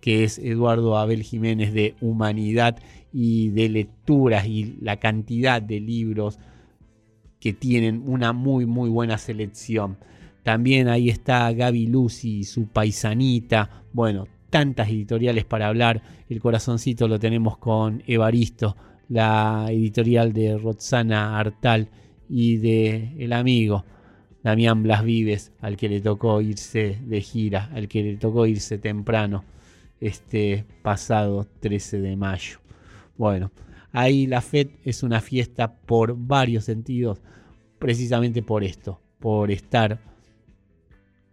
[0.00, 2.78] que es Eduardo Abel Jiménez de humanidad
[3.12, 6.38] y de lecturas y la cantidad de libros
[7.40, 9.96] que tienen una muy muy buena selección.
[10.42, 16.02] También ahí está Gaby Lucy, su paisanita, bueno, tantas editoriales para hablar.
[16.28, 18.76] El corazoncito lo tenemos con Evaristo,
[19.08, 21.88] la editorial de Roxana Artal
[22.28, 23.84] y de El Amigo,
[24.42, 28.78] Damián Blas Vives, al que le tocó irse de gira, al que le tocó irse
[28.78, 29.44] temprano
[30.00, 32.58] este pasado 13 de mayo.
[33.18, 33.50] Bueno,
[33.90, 37.20] ahí la FED es una fiesta por varios sentidos,
[37.80, 39.98] precisamente por esto, por estar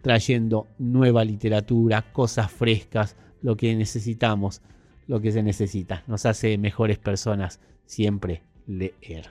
[0.01, 4.63] trayendo nueva literatura, cosas frescas, lo que necesitamos,
[5.07, 6.03] lo que se necesita.
[6.07, 9.29] Nos hace mejores personas siempre leer.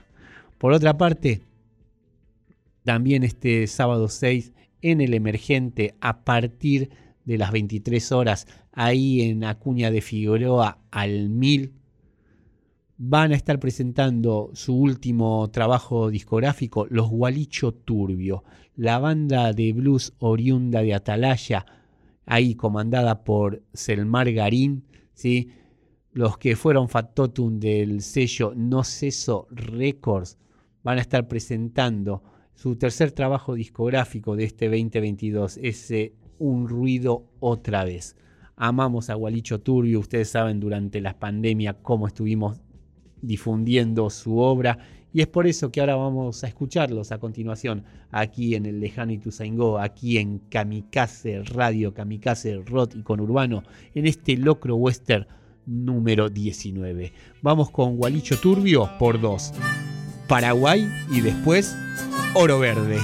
[0.57, 1.41] Por otra parte,
[2.85, 6.89] también este sábado 6 en el emergente a partir
[7.25, 11.84] de las 23 horas ahí en Acuña de Figueroa al 1000
[12.97, 18.43] van a estar presentando su último trabajo discográfico, Los Gualicho Turbio,
[18.75, 21.65] la banda de blues oriunda de Atalaya,
[22.25, 25.49] ahí comandada por Selmar Garín, ¿sí?
[26.13, 30.37] los que fueron factotum del sello No Ceso Records,
[30.81, 32.23] van a estar presentando
[32.53, 38.15] su tercer trabajo discográfico de este 2022, ese Un Ruido Otra vez.
[38.55, 42.61] Amamos a Gualicho Turbio, ustedes saben durante la pandemia cómo estuvimos
[43.25, 44.77] difundiendo su obra
[45.15, 49.13] y es por eso que ahora vamos a escucharlos a continuación aquí en el lejano
[49.13, 53.63] Ituzaingó, aquí en Kamikaze Radio, Kamikaze Rock y con Urbano,
[53.93, 55.25] en este locro western
[55.65, 57.13] número 19.
[57.41, 59.53] Vamos con Gualicho Turbio por dos.
[60.27, 61.73] Paraguay y después
[62.33, 62.99] Oro Verde.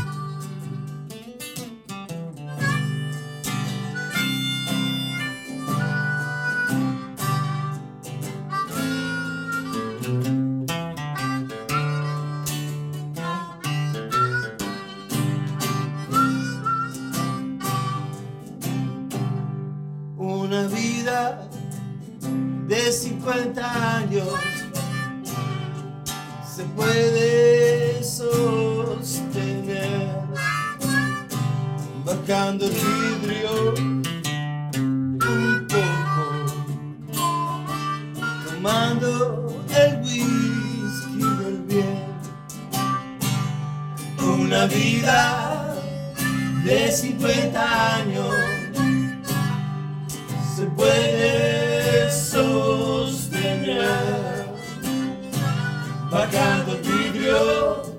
[56.41, 57.91] Sostener tomando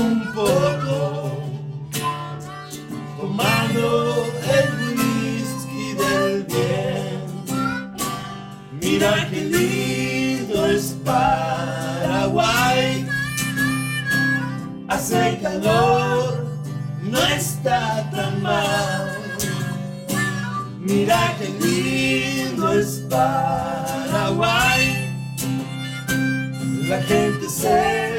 [0.00, 0.96] un poco,
[3.20, 4.26] tomando
[4.56, 7.22] el whisky del bien.
[8.80, 12.86] Mira qué lindo es Paraguay,
[14.88, 16.46] hace calor,
[17.02, 19.18] no está tan mal.
[20.80, 24.63] Mira qué lindo es Paraguay.
[26.88, 28.13] La gente se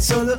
[0.00, 0.36] solo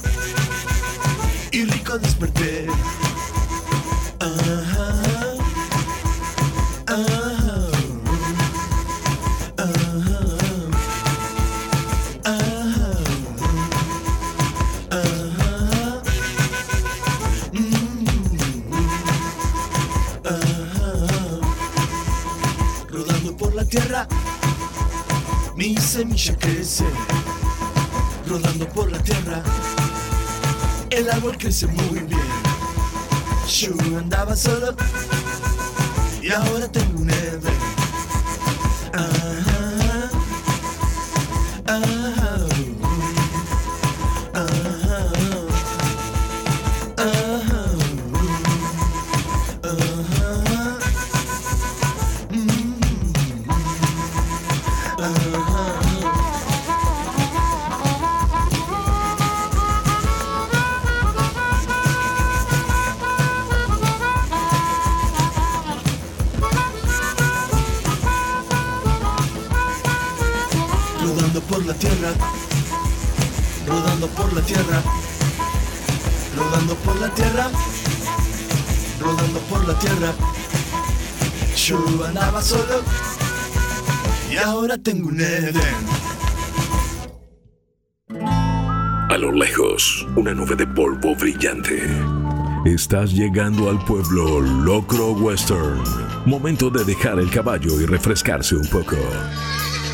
[92.66, 95.82] Estás llegando al pueblo Locro Western.
[96.26, 98.98] Momento de dejar el caballo y refrescarse un poco.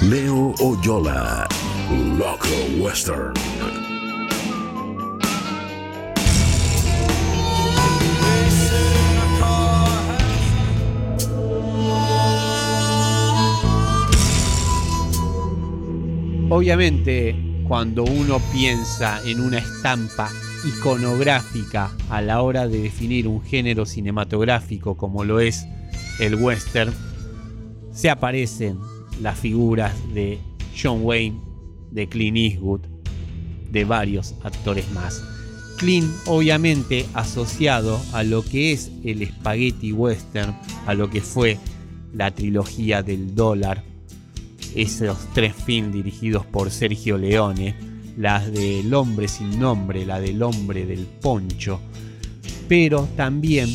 [0.01, 1.47] Leo Oyola,
[2.17, 3.33] Locro Western.
[16.49, 17.35] Obviamente,
[17.67, 20.31] cuando uno piensa en una estampa
[20.65, 25.65] iconográfica a la hora de definir un género cinematográfico como lo es
[26.19, 26.93] el western,
[27.91, 28.79] se aparecen
[29.21, 30.39] las figuras de
[30.77, 31.39] John Wayne,
[31.91, 32.81] de Clint Eastwood,
[33.71, 35.23] de varios actores más.
[35.77, 40.55] Clint obviamente asociado a lo que es el spaghetti western,
[40.85, 41.57] a lo que fue
[42.13, 43.83] la trilogía del dólar,
[44.73, 50.85] esos tres films dirigidos por Sergio Leone, las del hombre sin nombre, la del hombre
[50.85, 51.79] del poncho,
[52.67, 53.69] pero también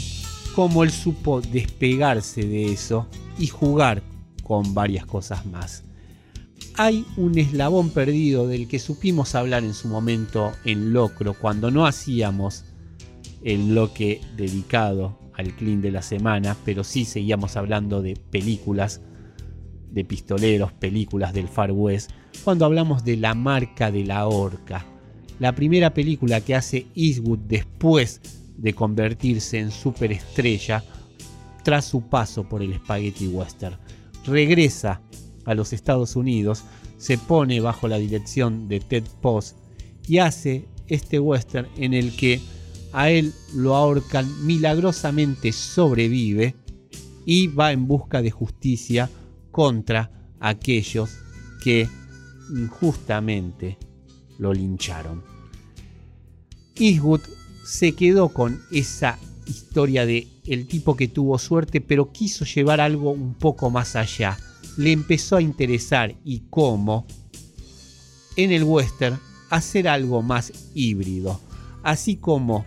[0.54, 3.06] cómo él supo despegarse de eso
[3.38, 4.02] y jugar
[4.42, 5.84] con varias cosas más.
[6.76, 11.86] Hay un eslabón perdido del que supimos hablar en su momento en Locro cuando no
[11.86, 12.64] hacíamos
[13.42, 19.00] el bloque dedicado al clean de la semana, pero sí seguíamos hablando de películas
[19.90, 22.10] de pistoleros, películas del Far West,
[22.44, 24.86] cuando hablamos de la marca de la horca,
[25.38, 28.20] la primera película que hace Eastwood después
[28.56, 30.84] de convertirse en superestrella
[31.62, 33.76] tras su paso por el Spaghetti Western.
[34.26, 35.00] Regresa
[35.44, 36.64] a los Estados Unidos,
[36.98, 39.56] se pone bajo la dirección de Ted Post
[40.06, 42.40] y hace este western en el que
[42.92, 46.54] a él lo ahorcan, milagrosamente sobrevive
[47.24, 49.08] y va en busca de justicia
[49.50, 51.18] contra aquellos
[51.62, 51.88] que
[52.50, 53.78] injustamente
[54.38, 55.22] lo lincharon.
[56.74, 57.20] Eastwood
[57.64, 63.10] se quedó con esa historia de el tipo que tuvo suerte, pero quiso llevar algo
[63.10, 64.38] un poco más allá.
[64.76, 67.06] Le empezó a interesar y cómo
[68.36, 69.18] en el western
[69.50, 71.40] hacer algo más híbrido.
[71.82, 72.64] Así como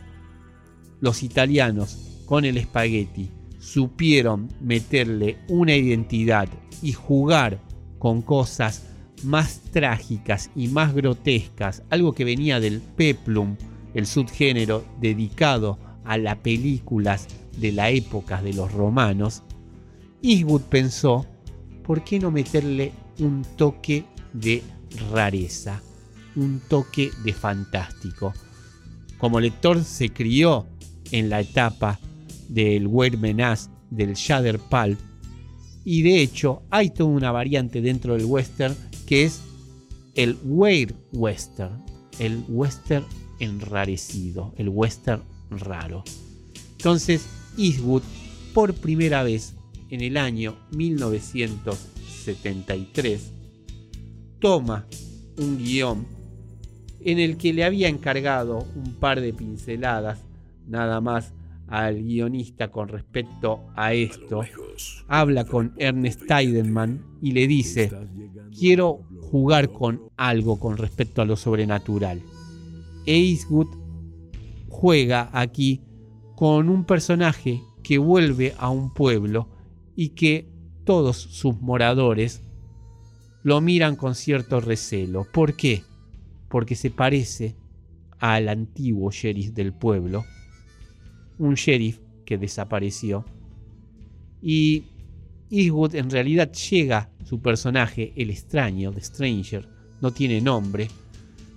[0.99, 3.29] los italianos con el spaghetti
[3.63, 6.49] supieron meterle una identidad
[6.81, 7.61] y jugar
[7.97, 8.83] con cosas
[9.23, 13.55] más trágicas y más grotescas, algo que venía del peplum,
[13.93, 19.43] el subgénero dedicado a las películas de la época de los romanos,
[20.21, 21.25] Eastwood pensó,
[21.83, 24.03] ¿por qué no meterle un toque
[24.33, 24.61] de
[25.09, 25.81] rareza,
[26.35, 28.33] un toque de fantástico?
[29.17, 30.67] Como lector se crió
[31.11, 31.97] en la etapa
[32.53, 34.99] del Weird Menace, del Shader Pulp,
[35.83, 38.75] y de hecho hay toda una variante dentro del western
[39.07, 39.41] que es
[40.15, 41.83] el Weird Western,
[42.19, 43.03] el western
[43.39, 46.03] enrarecido, el western raro.
[46.77, 47.25] Entonces,
[47.57, 48.03] Eastwood,
[48.53, 49.55] por primera vez
[49.89, 53.31] en el año 1973,
[54.39, 54.85] toma
[55.37, 56.05] un guion
[57.01, 60.19] en el que le había encargado un par de pinceladas
[60.67, 61.33] nada más
[61.67, 64.41] al guionista con respecto a esto.
[65.07, 67.91] Habla con Ernest Teidenman y le dice,
[68.57, 72.21] quiero jugar con algo con respecto a lo sobrenatural.
[73.05, 73.67] Eastwood
[74.69, 75.81] juega aquí
[76.35, 79.49] con un personaje que vuelve a un pueblo
[79.95, 80.49] y que
[80.85, 82.41] todos sus moradores
[83.43, 85.27] lo miran con cierto recelo.
[85.31, 85.83] ¿Por qué?
[86.49, 87.55] Porque se parece
[88.19, 90.23] al antiguo sheriff del pueblo,
[91.39, 93.25] un sheriff que desapareció.
[94.41, 94.83] Y
[95.49, 99.67] Eastwood en realidad llega, su personaje, el extraño, The Stranger,
[100.01, 100.87] no tiene nombre,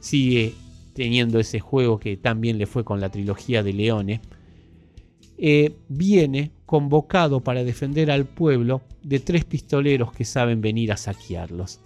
[0.01, 0.55] sigue
[0.95, 4.20] teniendo ese juego que también le fue con la trilogía de Leone,
[5.39, 11.81] eh, viene convocado para defender al pueblo de tres pistoleros que saben venir a saquearlos.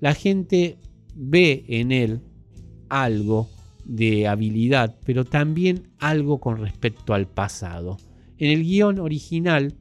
[0.00, 0.78] La gente
[1.16, 2.20] ve en él
[2.88, 3.48] algo
[3.88, 7.96] de habilidad, pero también algo con respecto al pasado.
[8.36, 9.74] En el guion original,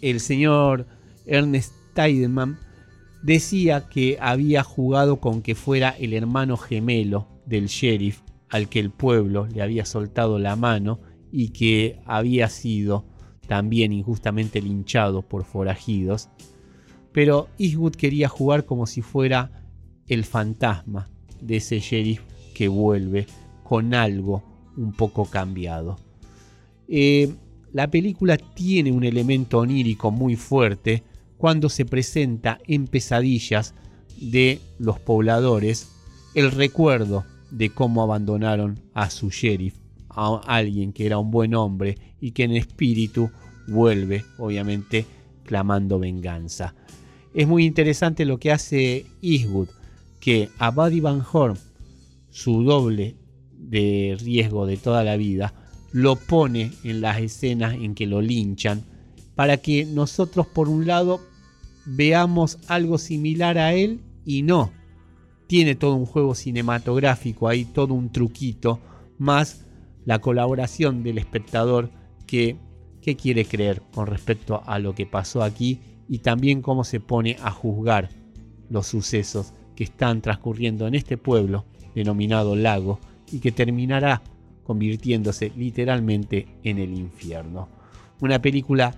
[0.00, 0.86] el señor
[1.26, 2.58] Ernest Tiedemann
[3.22, 8.90] decía que había jugado con que fuera el hermano gemelo del sheriff al que el
[8.90, 11.00] pueblo le había soltado la mano
[11.30, 13.04] y que había sido
[13.46, 16.28] también injustamente linchado por forajidos.
[17.12, 19.62] Pero Eastwood quería jugar como si fuera
[20.06, 21.08] el fantasma
[21.40, 22.22] de ese sheriff
[22.52, 23.26] que vuelve
[23.62, 24.42] con algo
[24.76, 25.98] un poco cambiado.
[26.88, 27.32] Eh,
[27.72, 31.02] la película tiene un elemento onírico muy fuerte
[31.38, 33.74] cuando se presenta en pesadillas
[34.20, 35.90] de los pobladores
[36.34, 39.74] el recuerdo de cómo abandonaron a su sheriff,
[40.08, 43.30] a alguien que era un buen hombre y que en espíritu
[43.66, 45.06] vuelve, obviamente,
[45.44, 46.74] clamando venganza.
[47.34, 49.68] Es muy interesante lo que hace Eastwood,
[50.20, 51.58] que a Buddy Van Horn,
[52.32, 53.14] su doble
[53.52, 55.54] de riesgo de toda la vida,
[55.92, 58.82] lo pone en las escenas en que lo linchan,
[59.36, 61.20] para que nosotros por un lado
[61.84, 64.72] veamos algo similar a él y no.
[65.46, 68.80] Tiene todo un juego cinematográfico ahí, todo un truquito,
[69.18, 69.66] más
[70.06, 71.90] la colaboración del espectador
[72.26, 72.56] que,
[73.02, 77.36] que quiere creer con respecto a lo que pasó aquí y también cómo se pone
[77.42, 78.08] a juzgar
[78.70, 82.98] los sucesos que están transcurriendo en este pueblo denominado Lago
[83.30, 84.22] y que terminará
[84.64, 87.68] convirtiéndose literalmente en el infierno.
[88.20, 88.94] Una película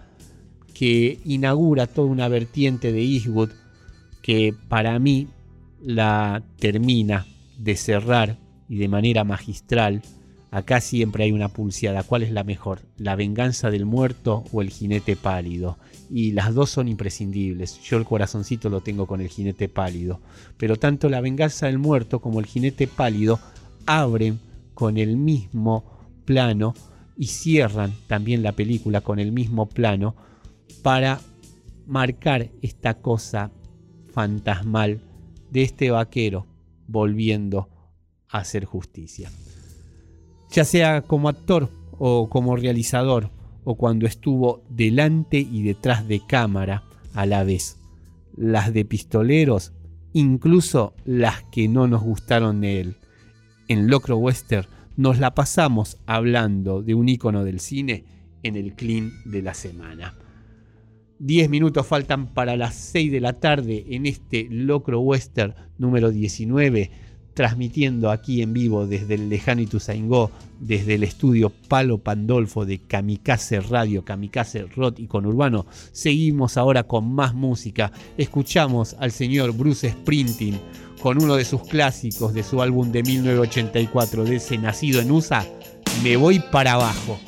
[0.75, 3.51] que inaugura toda una vertiente de Eastwood
[4.23, 5.29] que para mí
[5.81, 7.27] la termina
[7.59, 8.39] de cerrar
[8.69, 10.03] y de manera magistral.
[10.55, 12.05] Acá siempre hay una pulseada.
[12.05, 12.79] ¿Cuál es la mejor?
[12.97, 15.79] ¿La venganza del muerto o el jinete pálido?
[16.09, 17.81] Y las dos son imprescindibles.
[17.83, 20.21] Yo el corazoncito lo tengo con el jinete pálido.
[20.57, 23.41] Pero tanto la venganza del muerto como el jinete pálido
[23.85, 24.39] abren
[24.75, 25.83] con el mismo
[26.25, 26.75] plano
[27.17, 30.15] y cierran también la película con el mismo plano
[30.85, 31.21] para
[31.85, 33.51] marcar esta cosa
[34.13, 35.01] fantasmal
[35.51, 36.47] de este vaquero
[36.87, 37.69] volviendo
[38.29, 39.33] a hacer justicia
[40.55, 43.31] ya sea como actor o como realizador,
[43.65, 47.79] o cuando estuvo delante y detrás de cámara a la vez.
[48.37, 49.73] Las de pistoleros,
[50.13, 52.97] incluso las que no nos gustaron de él.
[53.67, 58.05] En Locro Western nos la pasamos hablando de un ícono del cine
[58.45, 60.15] en el clean de la semana.
[61.19, 66.91] 10 minutos faltan para las 6 de la tarde en este Locro Western número 19
[67.35, 70.31] transmitiendo aquí en vivo desde el lejano Ituzaingó,
[70.61, 75.67] desde el estudio Palo Pandolfo de Kamikaze Radio, Kamikaze Rod y con Urbano.
[75.93, 77.93] Seguimos ahora con más música.
[78.17, 80.59] Escuchamos al señor Bruce Sprinting
[81.03, 85.47] con uno de sus clásicos de su álbum de 1984, de ese nacido en USA,
[86.03, 87.19] Me voy para abajo.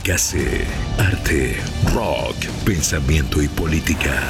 [0.00, 0.64] Comunícase.
[0.98, 1.56] Arte,
[1.92, 2.34] rock,
[2.64, 4.22] pensamiento y política.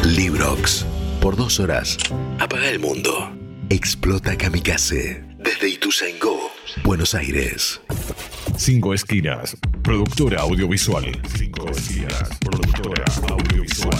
[0.05, 0.85] Librox.
[1.19, 1.97] Por dos horas.
[2.39, 3.29] Apaga el mundo.
[3.69, 5.21] Explota Kamikaze.
[5.37, 6.49] Desde Ituzaingó,
[6.85, 7.81] Buenos Aires.
[8.57, 9.57] Cinco Esquinas.
[9.83, 11.11] Productora audiovisual.
[11.35, 12.29] Cinco Esquinas.
[12.39, 13.99] Productora audiovisual.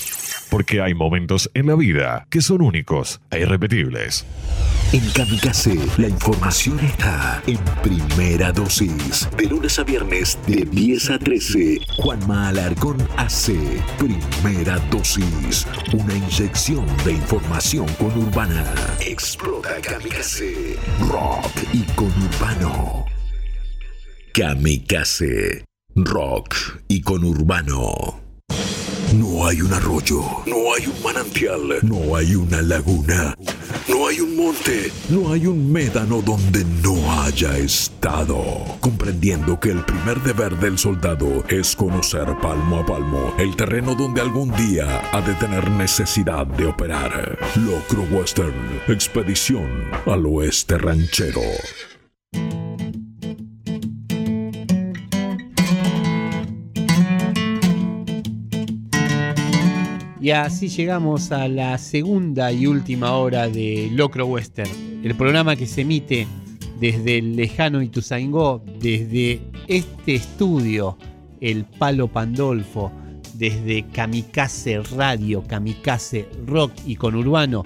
[0.51, 4.25] Porque hay momentos en la vida que son únicos e irrepetibles.
[4.91, 9.29] En Kamikaze, la información está en primera dosis.
[9.37, 11.79] De lunes a viernes, de 10 a 13.
[11.95, 13.57] Juanma Alarcón hace
[13.97, 15.65] primera dosis.
[15.93, 18.65] Una inyección de información conurbana.
[18.99, 20.75] Explota Kamikaze.
[21.09, 23.05] Rock y conurbano.
[24.33, 25.63] Kamikaze.
[25.95, 26.55] Rock
[26.89, 28.20] y conurbano.
[29.13, 33.35] No hay un arroyo, no hay un manantial, no hay una laguna,
[33.89, 38.41] no hay un monte, no hay un médano donde no haya estado.
[38.79, 44.21] Comprendiendo que el primer deber del soldado es conocer palmo a palmo el terreno donde
[44.21, 47.37] algún día ha de tener necesidad de operar.
[47.57, 51.41] Locro Western, expedición al oeste ranchero.
[60.21, 64.69] Y así llegamos a la segunda y última hora de Locro Western,
[65.03, 66.27] el programa que se emite
[66.79, 70.95] desde el lejano Ituzaingó, desde este estudio,
[71.39, 72.91] el Palo Pandolfo,
[73.33, 77.63] desde Kamikaze Radio, Kamikaze Rock y Conurbano,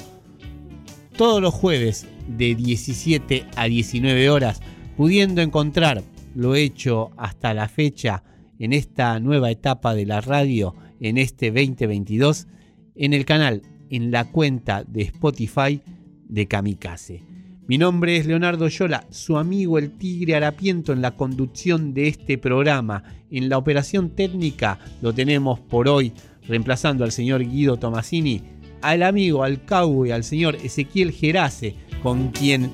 [1.18, 4.62] todos los jueves de 17 a 19 horas,
[4.96, 6.04] pudiendo encontrar
[6.36, 8.24] lo hecho hasta la fecha
[8.60, 12.48] en esta nueva etapa de la radio en este 2022
[12.96, 15.82] en el canal, en la cuenta de Spotify
[16.28, 17.24] de Kamikaze.
[17.68, 22.38] Mi nombre es Leonardo Yola, su amigo el Tigre Harapiento en la conducción de este
[22.38, 23.04] programa.
[23.32, 26.14] En la operación técnica lo tenemos por hoy
[26.48, 28.42] reemplazando al señor Guido Tomasini,
[28.82, 29.62] al amigo, al
[30.06, 32.72] y al señor Ezequiel Gerace, con quien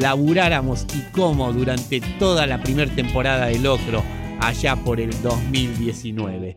[0.00, 4.02] laburáramos y cómo durante toda la primera temporada de Locro
[4.42, 6.56] allá por el 2019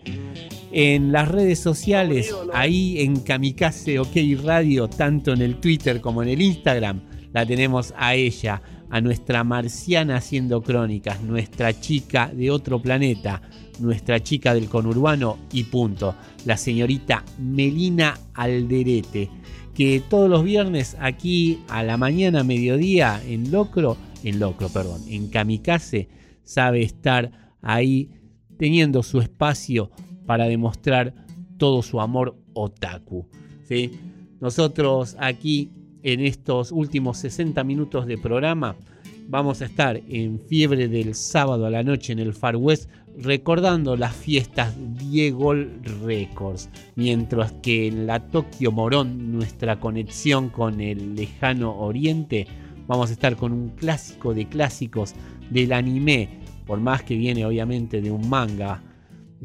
[0.72, 6.30] en las redes sociales, ahí en Kamikaze OK Radio, tanto en el Twitter como en
[6.30, 12.82] el Instagram, la tenemos a ella, a nuestra marciana haciendo crónicas, nuestra chica de otro
[12.82, 13.42] planeta,
[13.80, 16.16] nuestra chica del conurbano y punto,
[16.46, 19.30] la señorita Melina Alderete,
[19.76, 25.30] que todos los viernes aquí a la mañana, mediodía, en Locro, en Locro, perdón, en
[25.30, 26.10] Kamikaze,
[26.44, 28.10] sabe estar ahí
[28.58, 29.92] teniendo su espacio
[30.26, 31.14] para demostrar
[31.58, 33.28] todo su amor otaku.
[33.68, 33.92] ¿sí?
[34.40, 35.72] Nosotros aquí
[36.04, 38.78] en estos últimos 60 minutos de programa
[39.28, 43.96] vamos a estar en fiebre del sábado a la noche en el Far West recordando
[43.96, 45.54] las fiestas Diego
[46.06, 52.46] Records, mientras que en la Tokio Morón, nuestra conexión con el lejano oriente,
[52.88, 55.16] vamos a estar con un clásico de clásicos
[55.50, 58.82] del anime, por más que viene obviamente de un manga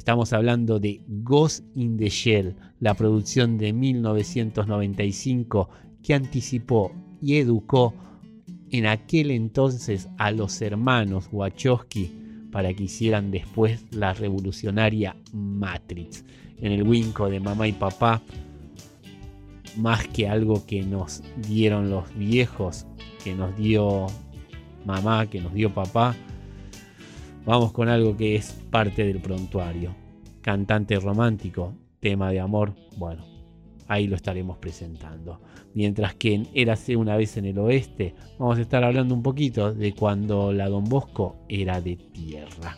[0.01, 5.69] Estamos hablando de Ghost in the Shell, la producción de 1995
[6.03, 7.93] que anticipó y educó
[8.71, 12.13] en aquel entonces a los hermanos Wachowski
[12.51, 16.25] para que hicieran después la revolucionaria Matrix.
[16.61, 18.23] En el winco de mamá y papá,
[19.77, 22.87] más que algo que nos dieron los viejos,
[23.23, 24.07] que nos dio
[24.87, 26.17] mamá, que nos dio papá,
[27.47, 29.95] Vamos con algo que es parte del prontuario.
[30.43, 33.25] Cantante romántico, tema de amor, bueno,
[33.89, 35.41] ahí lo estaremos presentando.
[35.75, 39.73] Mientras que en Érase una vez en el oeste, vamos a estar hablando un poquito
[39.73, 42.77] de cuando la Don Bosco era de tierra.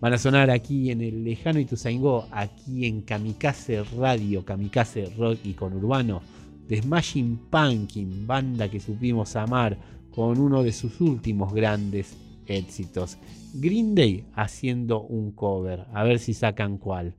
[0.00, 5.54] Van a sonar aquí en el lejano Ituzaingó, aquí en Kamikaze Radio, Kamikaze Rock y
[5.54, 6.22] con Urbano,
[6.68, 9.76] de Smashing Pumpkin, banda que supimos amar
[10.10, 13.18] con uno de sus últimos grandes éxitos.
[13.60, 17.14] Green Day haciendo un cover, a ver si sacan cuál.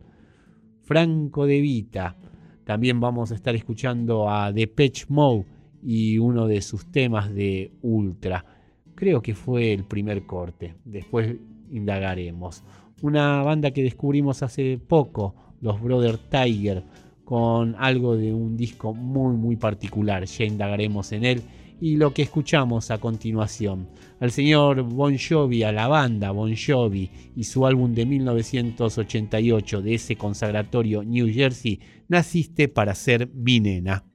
[0.83, 2.15] Franco de Vita,
[2.63, 5.45] también vamos a estar escuchando a Depeche Mode
[5.83, 8.45] y uno de sus temas de Ultra.
[8.95, 11.35] Creo que fue el primer corte, después
[11.71, 12.63] indagaremos.
[13.01, 16.83] Una banda que descubrimos hace poco, los Brother Tiger,
[17.23, 21.43] con algo de un disco muy muy particular, ya indagaremos en él
[21.79, 23.89] y lo que escuchamos a continuación.
[24.19, 29.93] Al señor Bon Jovi, a la banda Bon Jovi y su álbum de 1988 de
[29.93, 34.05] ese consagratorio New Jersey, Naciste para ser mi nena.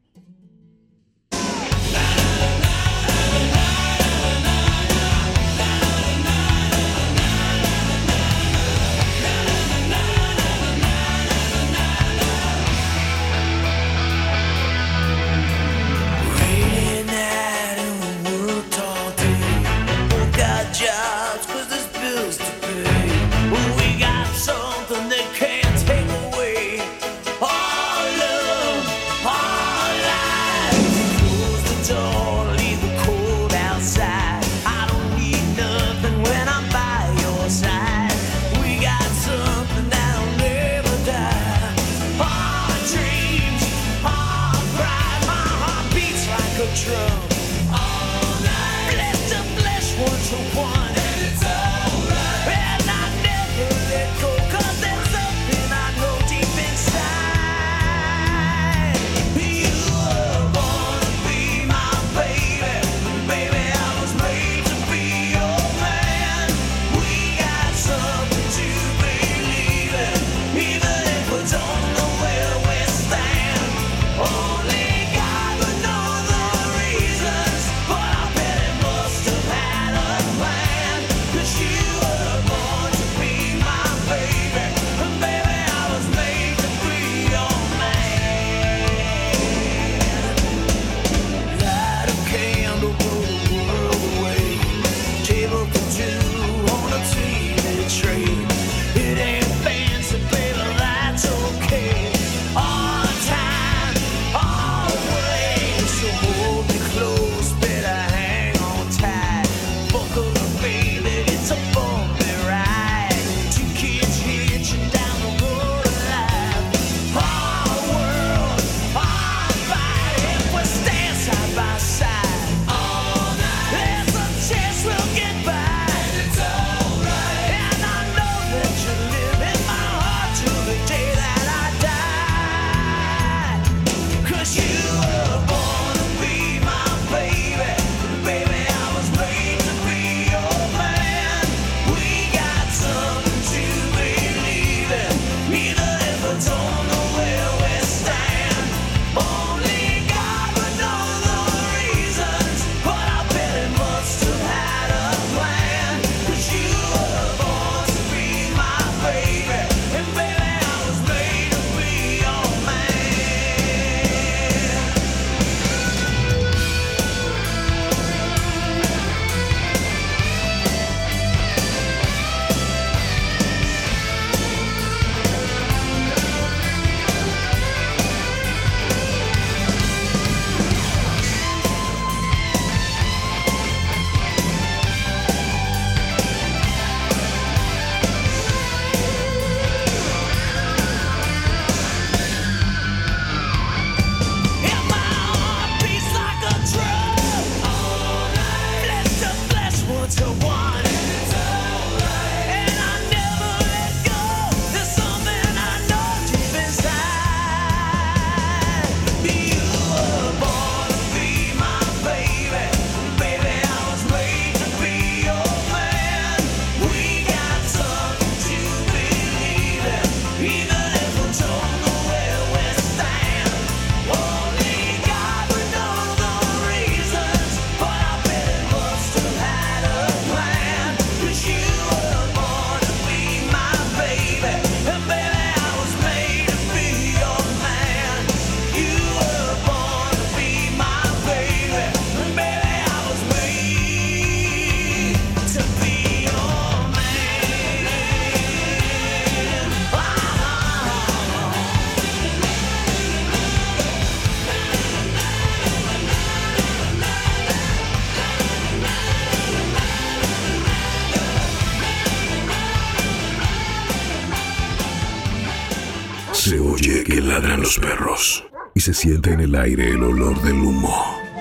[268.82, 270.92] se siente en el aire el olor del humo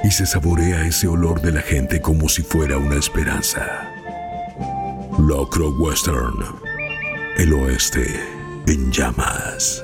[0.03, 3.91] y se saborea ese olor de la gente como si fuera una esperanza.
[5.17, 6.35] Locro Western,
[7.37, 8.05] el oeste
[8.67, 9.83] en llamas.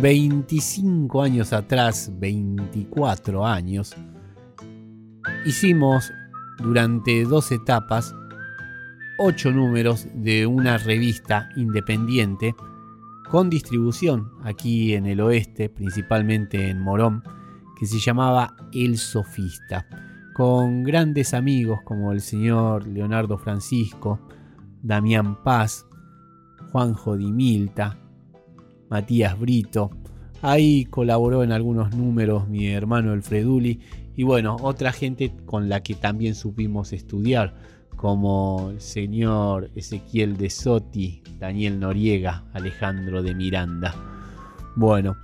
[0.00, 3.96] Veinticinco años atrás, 24 años,
[5.44, 6.12] hicimos
[6.60, 8.14] durante dos etapas
[9.18, 12.54] ocho números de una revista independiente
[13.30, 17.22] con distribución aquí en el oeste, principalmente en Morón,
[17.78, 19.86] que se llamaba El Sofista,
[20.34, 24.20] con grandes amigos como el señor Leonardo Francisco,
[24.82, 25.86] Damián Paz,
[26.70, 27.98] Juanjo Di Milta,
[28.88, 29.90] Matías Brito.
[30.42, 33.80] Ahí colaboró en algunos números mi hermano Alfreduli
[34.14, 37.54] y bueno, otra gente con la que también supimos estudiar,
[37.96, 43.94] como el señor Ezequiel de Sotti, Daniel Noriega, Alejandro de Miranda.
[44.76, 45.16] Bueno,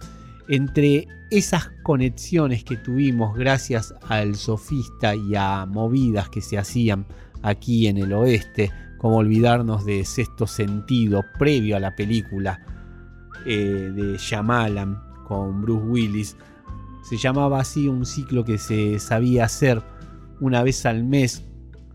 [0.49, 7.07] entre esas conexiones que tuvimos gracias al sofista y a movidas que se hacían
[7.43, 12.61] aquí en el oeste, como olvidarnos de sexto sentido previo a la película
[13.47, 16.37] eh, de Shyamalan con Bruce Willis,
[17.03, 19.83] se llamaba así un ciclo que se sabía hacer
[20.41, 21.45] una vez al mes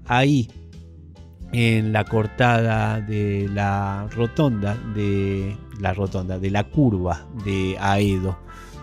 [0.06, 0.50] ahí
[1.52, 8.38] en la cortada de la rotonda de la rotonda de la curva de Aedo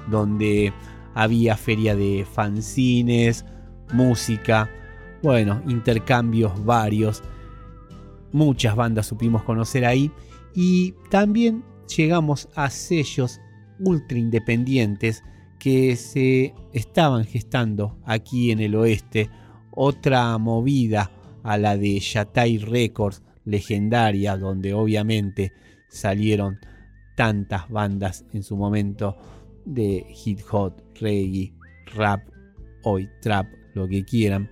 [0.08, 0.72] donde
[1.14, 3.44] había feria de fanzines
[3.92, 4.70] música
[5.24, 7.22] bueno intercambios varios.
[8.30, 10.10] Muchas bandas supimos conocer ahí.
[10.54, 11.64] Y también
[11.96, 13.40] llegamos a sellos
[13.80, 15.24] ultra independientes
[15.58, 19.30] que se estaban gestando aquí en el oeste.
[19.70, 21.10] Otra movida
[21.44, 25.52] a la de Yatai Records, legendaria, donde obviamente
[25.88, 26.58] salieron
[27.16, 29.16] tantas bandas en su momento
[29.64, 31.54] de hip hop, reggae,
[31.94, 32.22] rap,
[32.82, 34.50] hoy trap, lo que quieran.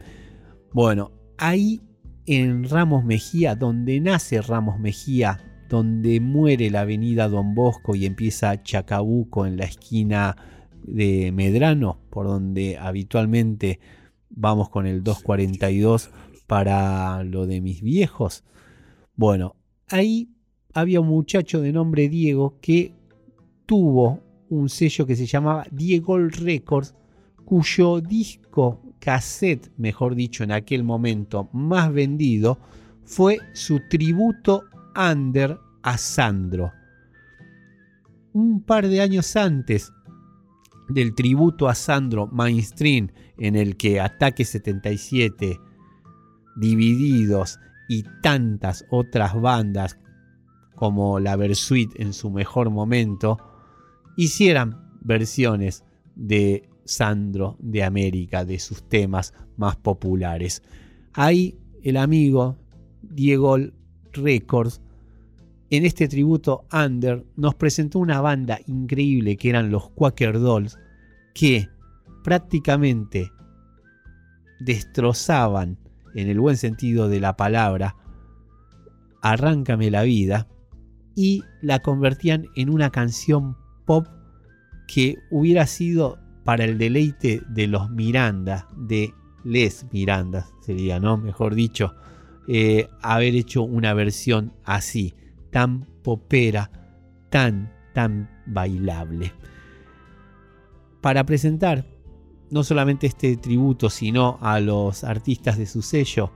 [0.72, 1.80] Bueno, ahí
[2.26, 8.62] en Ramos Mejía, donde nace Ramos Mejía, donde muere la avenida Don Bosco y empieza
[8.62, 10.36] Chacabuco en la esquina
[10.84, 13.80] de Medrano, por donde habitualmente
[14.28, 16.10] vamos con el 242
[16.52, 18.44] para lo de mis viejos.
[19.16, 19.56] Bueno,
[19.88, 20.28] ahí
[20.74, 22.92] había un muchacho de nombre Diego que
[23.64, 26.94] tuvo un sello que se llamaba Diego Records,
[27.46, 32.58] cuyo disco cassette, mejor dicho, en aquel momento más vendido,
[33.02, 36.70] fue su tributo under a Sandro.
[38.34, 39.90] Un par de años antes
[40.90, 45.58] del tributo a Sandro Mainstream, en el que Ataque 77
[46.56, 49.98] Divididos y tantas otras bandas
[50.74, 53.38] como la Versuit en su mejor momento,
[54.16, 55.84] hicieran versiones
[56.14, 60.62] de Sandro de América, de sus temas más populares.
[61.12, 62.56] Ahí el amigo
[63.02, 63.58] Diego
[64.12, 64.80] Records,
[65.70, 70.78] en este tributo under, nos presentó una banda increíble que eran los Quaker Dolls,
[71.34, 71.68] que
[72.22, 73.30] prácticamente
[74.60, 75.78] destrozaban
[76.14, 77.96] en el buen sentido de la palabra,
[79.22, 80.48] Arráncame la vida,
[81.14, 84.06] y la convertían en una canción pop
[84.88, 91.16] que hubiera sido para el deleite de los Miranda, de Les Miranda, sería, ¿no?
[91.18, 91.94] Mejor dicho,
[92.48, 95.14] eh, haber hecho una versión así,
[95.50, 96.70] tan popera,
[97.30, 99.32] tan, tan bailable.
[101.00, 101.84] Para presentar
[102.52, 106.30] no solamente este tributo, sino a los artistas de su sello,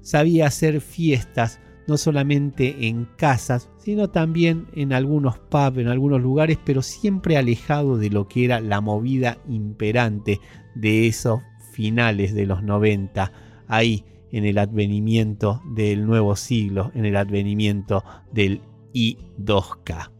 [0.00, 6.58] sabía hacer fiestas no solamente en casas, sino también en algunos pubs, en algunos lugares,
[6.64, 10.40] pero siempre alejado de lo que era la movida imperante
[10.74, 11.40] de esos
[11.72, 13.32] finales de los 90,
[13.66, 18.62] ahí en el advenimiento del nuevo siglo, en el advenimiento del
[18.94, 20.10] I2K.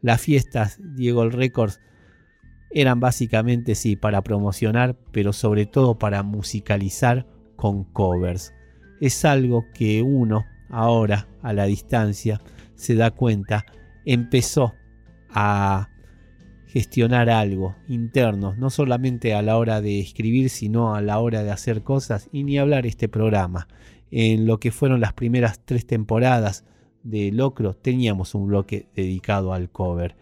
[0.00, 1.80] Las fiestas Diego Records
[2.76, 8.52] eran básicamente sí para promocionar, pero sobre todo para musicalizar con covers.
[9.00, 12.38] Es algo que uno ahora a la distancia
[12.74, 13.64] se da cuenta,
[14.04, 14.74] empezó
[15.30, 15.88] a
[16.66, 21.52] gestionar algo interno, no solamente a la hora de escribir, sino a la hora de
[21.52, 23.68] hacer cosas y ni hablar este programa.
[24.10, 26.66] En lo que fueron las primeras tres temporadas
[27.04, 30.14] de Locro teníamos un bloque dedicado al cover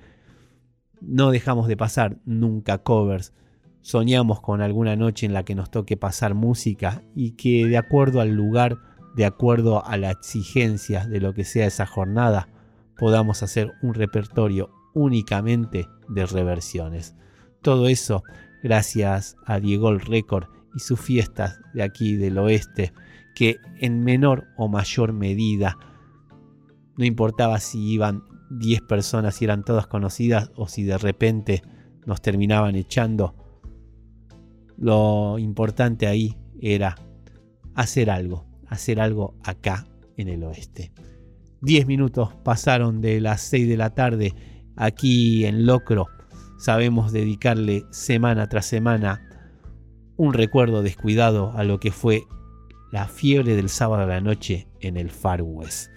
[1.06, 3.32] no dejamos de pasar nunca covers.
[3.80, 8.20] Soñamos con alguna noche en la que nos toque pasar música y que de acuerdo
[8.20, 8.78] al lugar,
[9.14, 12.48] de acuerdo a la exigencia de lo que sea esa jornada,
[12.96, 17.14] podamos hacer un repertorio únicamente de reversiones.
[17.60, 18.22] Todo eso
[18.62, 22.92] gracias a Diego Record y sus fiestas de aquí del oeste,
[23.34, 25.76] que en menor o mayor medida,
[26.96, 28.22] no importaba si iban
[28.58, 31.62] 10 personas si eran todas conocidas o si de repente
[32.06, 33.34] nos terminaban echando.
[34.76, 36.96] Lo importante ahí era
[37.74, 39.86] hacer algo, hacer algo acá
[40.16, 40.92] en el oeste.
[41.62, 44.34] 10 minutos pasaron de las 6 de la tarde
[44.76, 46.06] aquí en Locro.
[46.58, 49.22] Sabemos dedicarle semana tras semana
[50.16, 52.22] un recuerdo descuidado a lo que fue
[52.92, 55.90] la fiebre del sábado a la noche en el Far West.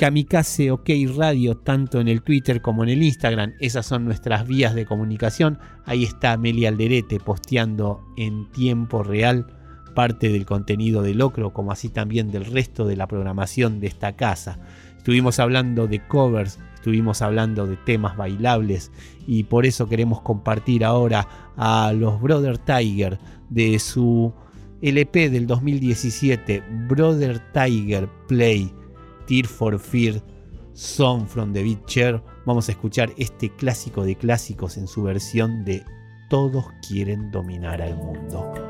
[0.00, 3.52] Kamikaze OK Radio, tanto en el Twitter como en el Instagram.
[3.60, 5.58] Esas son nuestras vías de comunicación.
[5.84, 9.46] Ahí está Amelia Alderete posteando en tiempo real
[9.94, 14.16] parte del contenido de Locro, como así también del resto de la programación de esta
[14.16, 14.58] casa.
[14.96, 18.92] Estuvimos hablando de covers, estuvimos hablando de temas bailables
[19.26, 21.28] y por eso queremos compartir ahora
[21.58, 23.18] a los Brother Tiger
[23.50, 24.32] de su
[24.80, 28.72] LP del 2017, Brother Tiger Play
[29.30, 30.20] Tear for Fear,
[30.72, 32.20] Song from the Beat Chair.
[32.46, 35.84] Vamos a escuchar este clásico de clásicos en su versión de
[36.28, 38.69] Todos quieren dominar al mundo.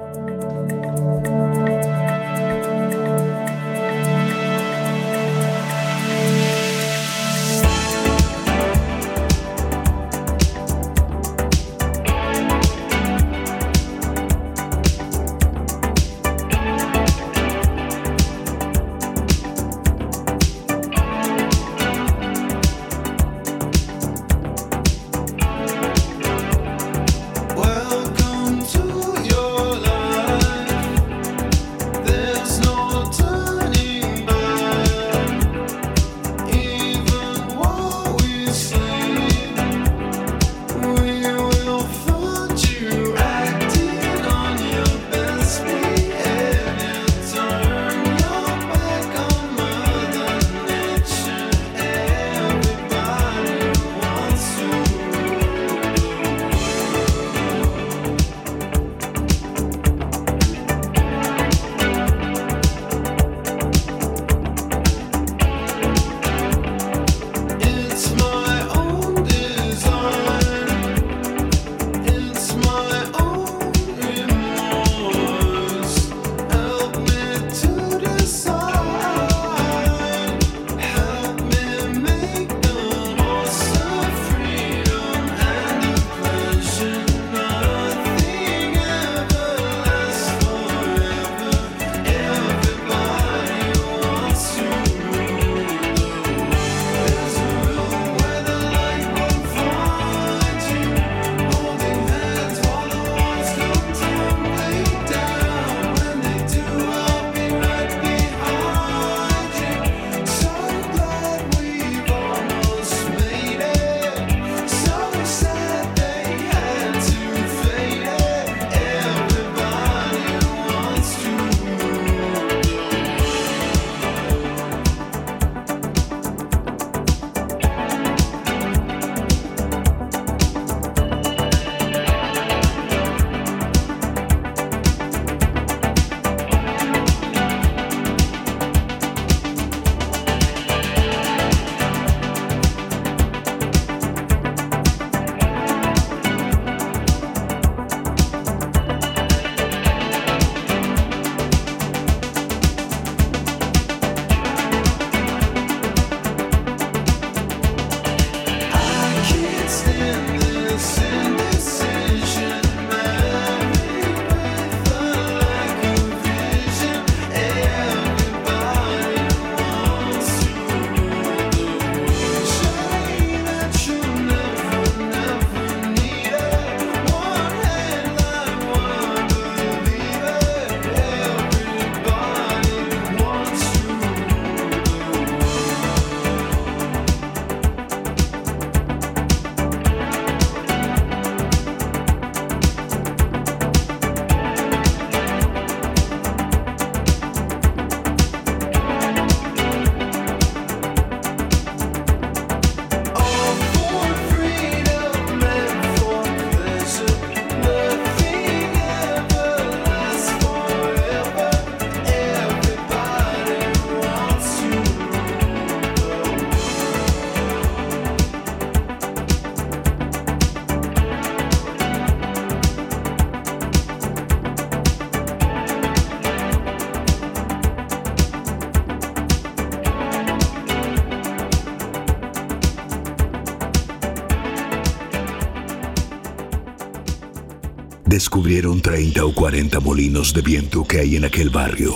[238.51, 241.95] Descubrieron 30 o 40 molinos de viento que hay en aquel barrio.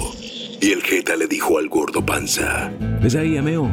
[0.60, 2.70] Y el Jeta le dijo al gordo panza,
[3.02, 3.68] ¿ves ahí, ameo?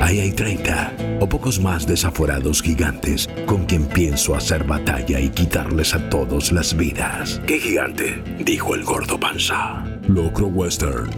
[0.00, 5.92] Ahí hay 30 o pocos más desaforados gigantes con quien pienso hacer batalla y quitarles
[5.92, 7.42] a todos las vidas.
[7.46, 8.22] ¿Qué gigante?
[8.38, 9.84] Dijo el gordo panza.
[10.08, 11.10] Locro Western.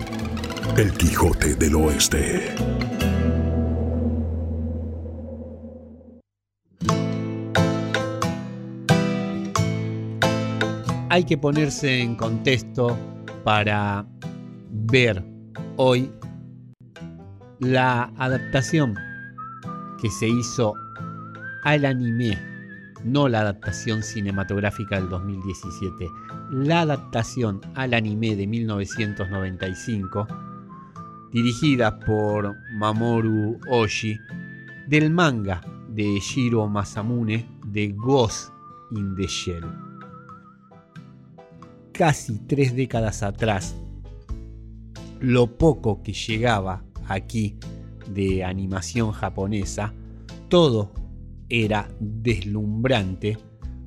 [0.77, 2.53] El Quijote del Oeste.
[11.17, 12.95] Hay que ponerse en contexto
[13.43, 14.07] para
[14.71, 15.25] ver
[15.77, 16.13] hoy
[17.59, 18.95] la adaptación
[19.99, 20.75] que se hizo
[21.65, 22.39] al anime,
[23.03, 26.07] no la adaptación cinematográfica del 2017,
[26.51, 30.27] la adaptación al anime de 1995,
[31.33, 34.21] dirigida por Mamoru Oshii,
[34.87, 38.51] del manga de Shiro Masamune de Ghost
[38.91, 39.86] in the Shell.
[41.97, 43.75] Casi tres décadas atrás,
[45.19, 47.57] lo poco que llegaba aquí
[48.07, 49.95] de animación japonesa,
[50.51, 50.93] todo
[51.49, 53.39] era deslumbrante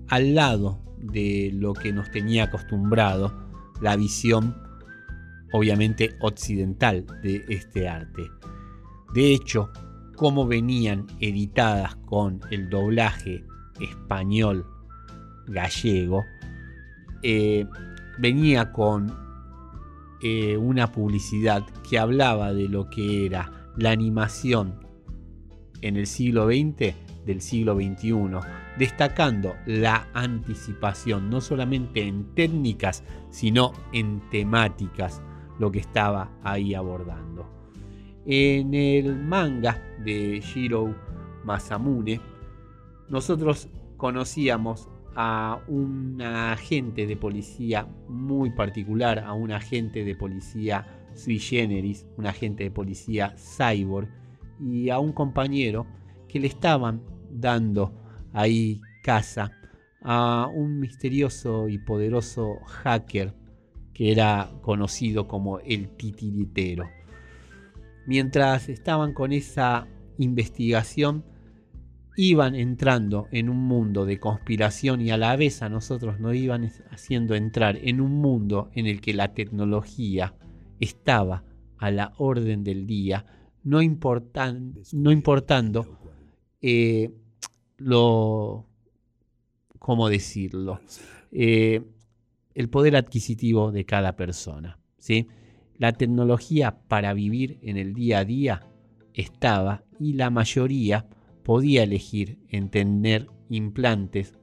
[0.08, 3.32] al lado de lo que nos tenía acostumbrado
[3.80, 4.56] la visión
[5.52, 8.24] obviamente occidental de este arte.
[9.14, 9.70] De hecho,
[10.16, 13.46] como venían editadas con el doblaje
[13.80, 14.66] español
[15.46, 16.26] gallego,
[17.22, 17.68] eh,
[18.20, 19.16] venía con
[20.22, 24.86] eh, una publicidad que hablaba de lo que era la animación
[25.82, 26.94] en el siglo XX
[27.26, 28.40] del siglo XXI,
[28.78, 35.22] destacando la anticipación no solamente en técnicas, sino en temáticas,
[35.58, 37.50] lo que estaba ahí abordando.
[38.26, 40.96] En el manga de Shiro
[41.44, 42.20] Masamune,
[43.10, 44.90] nosotros conocíamos
[45.22, 52.26] a un agente de policía muy particular, a un agente de policía sui generis, un
[52.26, 54.08] agente de policía cyborg,
[54.62, 55.86] y a un compañero
[56.30, 57.94] que le estaban dando
[58.32, 59.52] ahí casa
[60.02, 63.36] a un misterioso y poderoso hacker
[63.94, 66.90] que era conocido como el titiritero.
[68.08, 69.86] Mientras estaban con esa
[70.18, 71.26] investigación,
[72.22, 76.70] iban entrando en un mundo de conspiración y a la vez a nosotros nos iban
[76.92, 80.36] haciendo entrar en un mundo en el que la tecnología
[80.82, 81.46] estaba
[81.78, 83.24] a la orden del día,
[83.64, 85.98] no, importan, no importando
[86.62, 87.10] eh,
[87.78, 88.68] lo,
[89.80, 90.82] ¿cómo decirlo?
[91.32, 91.82] Eh,
[92.54, 94.78] el poder adquisitivo de cada persona.
[94.98, 95.30] ¿sí?
[95.78, 98.68] La tecnología para vivir en el día a día
[99.14, 101.08] estaba y la mayoría
[101.50, 104.38] podía elegir en tener implantes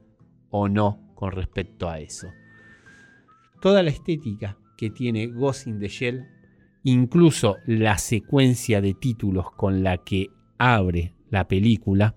[0.49, 2.27] o no con respecto a eso.
[3.61, 6.25] Toda la estética que tiene Ghost in the Shell,
[6.83, 10.27] incluso la secuencia de títulos con la que
[10.57, 12.13] abre la película,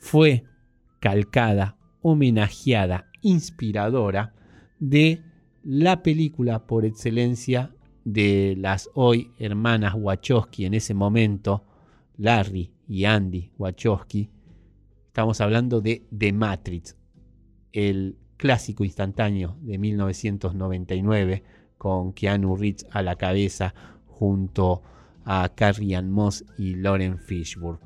[0.00, 0.42] fue
[0.98, 4.34] calcada, homenajeada, inspiradora
[4.80, 5.22] de
[5.62, 7.72] la película por excelencia
[8.04, 11.62] de las hoy hermanas Wachowski en ese momento,
[12.16, 14.30] Larry y Andy Wachowski,
[15.06, 16.96] estamos hablando de The Matrix,
[17.72, 21.42] el clásico instantáneo de 1999
[21.78, 23.74] con Keanu Reeves a la cabeza
[24.06, 24.82] junto
[25.24, 27.80] a Carrie Ann Moss y Lauren Fishburne.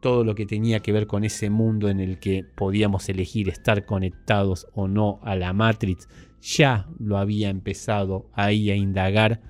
[0.00, 3.84] Todo lo que tenía que ver con ese mundo en el que podíamos elegir estar
[3.84, 6.08] conectados o no a la Matrix,
[6.40, 9.40] ya lo había empezado ahí a indagar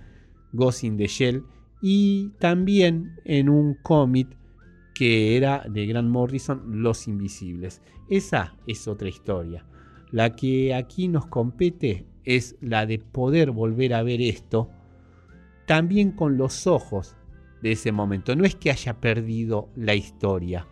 [0.53, 1.45] Ghost in the Shell
[1.83, 4.29] y también en un cómic
[4.97, 7.83] que era de Grant Morrison, Los Invisibles.
[8.09, 9.67] Esa es otra historia.
[10.11, 14.71] La que aquí nos compete es la de poder volver a ver esto
[15.67, 17.15] también con los ojos
[17.61, 18.35] de ese momento.
[18.37, 20.67] No es que haya perdido la historia,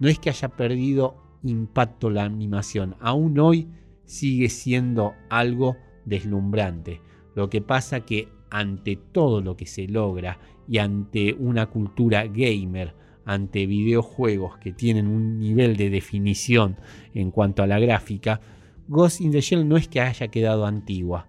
[0.00, 2.96] no es que haya perdido impacto la animación.
[2.98, 3.68] Aún hoy
[4.06, 7.00] sigue siendo algo deslumbrante.
[7.36, 12.97] Lo que pasa que ante todo lo que se logra y ante una cultura gamer,
[13.28, 16.76] ante videojuegos que tienen un nivel de definición
[17.12, 18.40] en cuanto a la gráfica,
[18.88, 21.28] Ghost in the Shell no es que haya quedado antigua,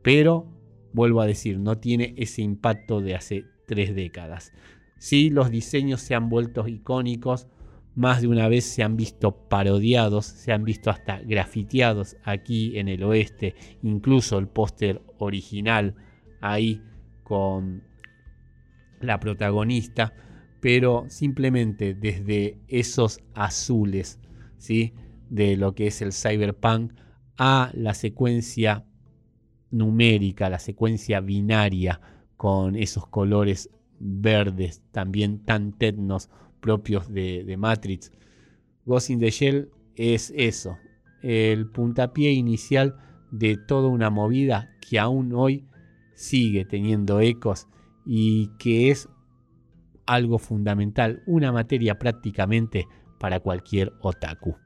[0.00, 0.46] pero
[0.94, 4.54] vuelvo a decir, no tiene ese impacto de hace tres décadas.
[4.96, 7.46] Sí, los diseños se han vuelto icónicos,
[7.94, 12.88] más de una vez se han visto parodiados, se han visto hasta grafiteados aquí en
[12.88, 15.94] el oeste, incluso el póster original
[16.40, 16.80] ahí
[17.22, 17.82] con
[19.02, 20.14] la protagonista,
[20.64, 24.18] pero simplemente desde esos azules,
[24.56, 24.94] ¿sí?
[25.28, 26.94] de lo que es el cyberpunk
[27.36, 28.86] a la secuencia
[29.70, 32.00] numérica, la secuencia binaria
[32.38, 33.68] con esos colores
[34.00, 36.30] verdes también tan tetnos
[36.60, 38.10] propios de, de Matrix.
[38.86, 40.78] Ghost in the Shell es eso,
[41.22, 42.96] el puntapié inicial
[43.30, 45.66] de toda una movida que aún hoy
[46.14, 47.68] sigue teniendo ecos
[48.06, 49.10] y que es
[50.06, 52.86] algo fundamental, una materia prácticamente
[53.18, 54.56] para cualquier otaku.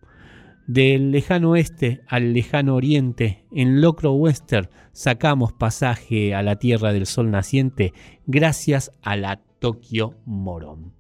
[0.67, 7.07] Del lejano oeste al lejano oriente, en Locro Western sacamos pasaje a la Tierra del
[7.07, 7.95] Sol naciente
[8.27, 10.93] gracias a la Tokyo Moron.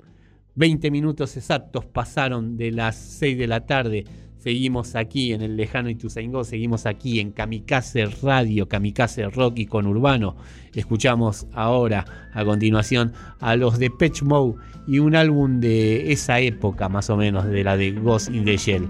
[0.54, 4.04] 20 minutos exactos pasaron de las 6 de la tarde
[4.48, 9.86] Seguimos aquí en el lejano Ituzaingó, seguimos aquí en Kamikaze Radio, Kamikaze Rock y con
[9.86, 10.36] Urbano.
[10.72, 14.54] Escuchamos ahora, a continuación, a los de Patch Mode
[14.86, 18.56] y un álbum de esa época, más o menos, de la de Ghost in the
[18.56, 18.88] Shell.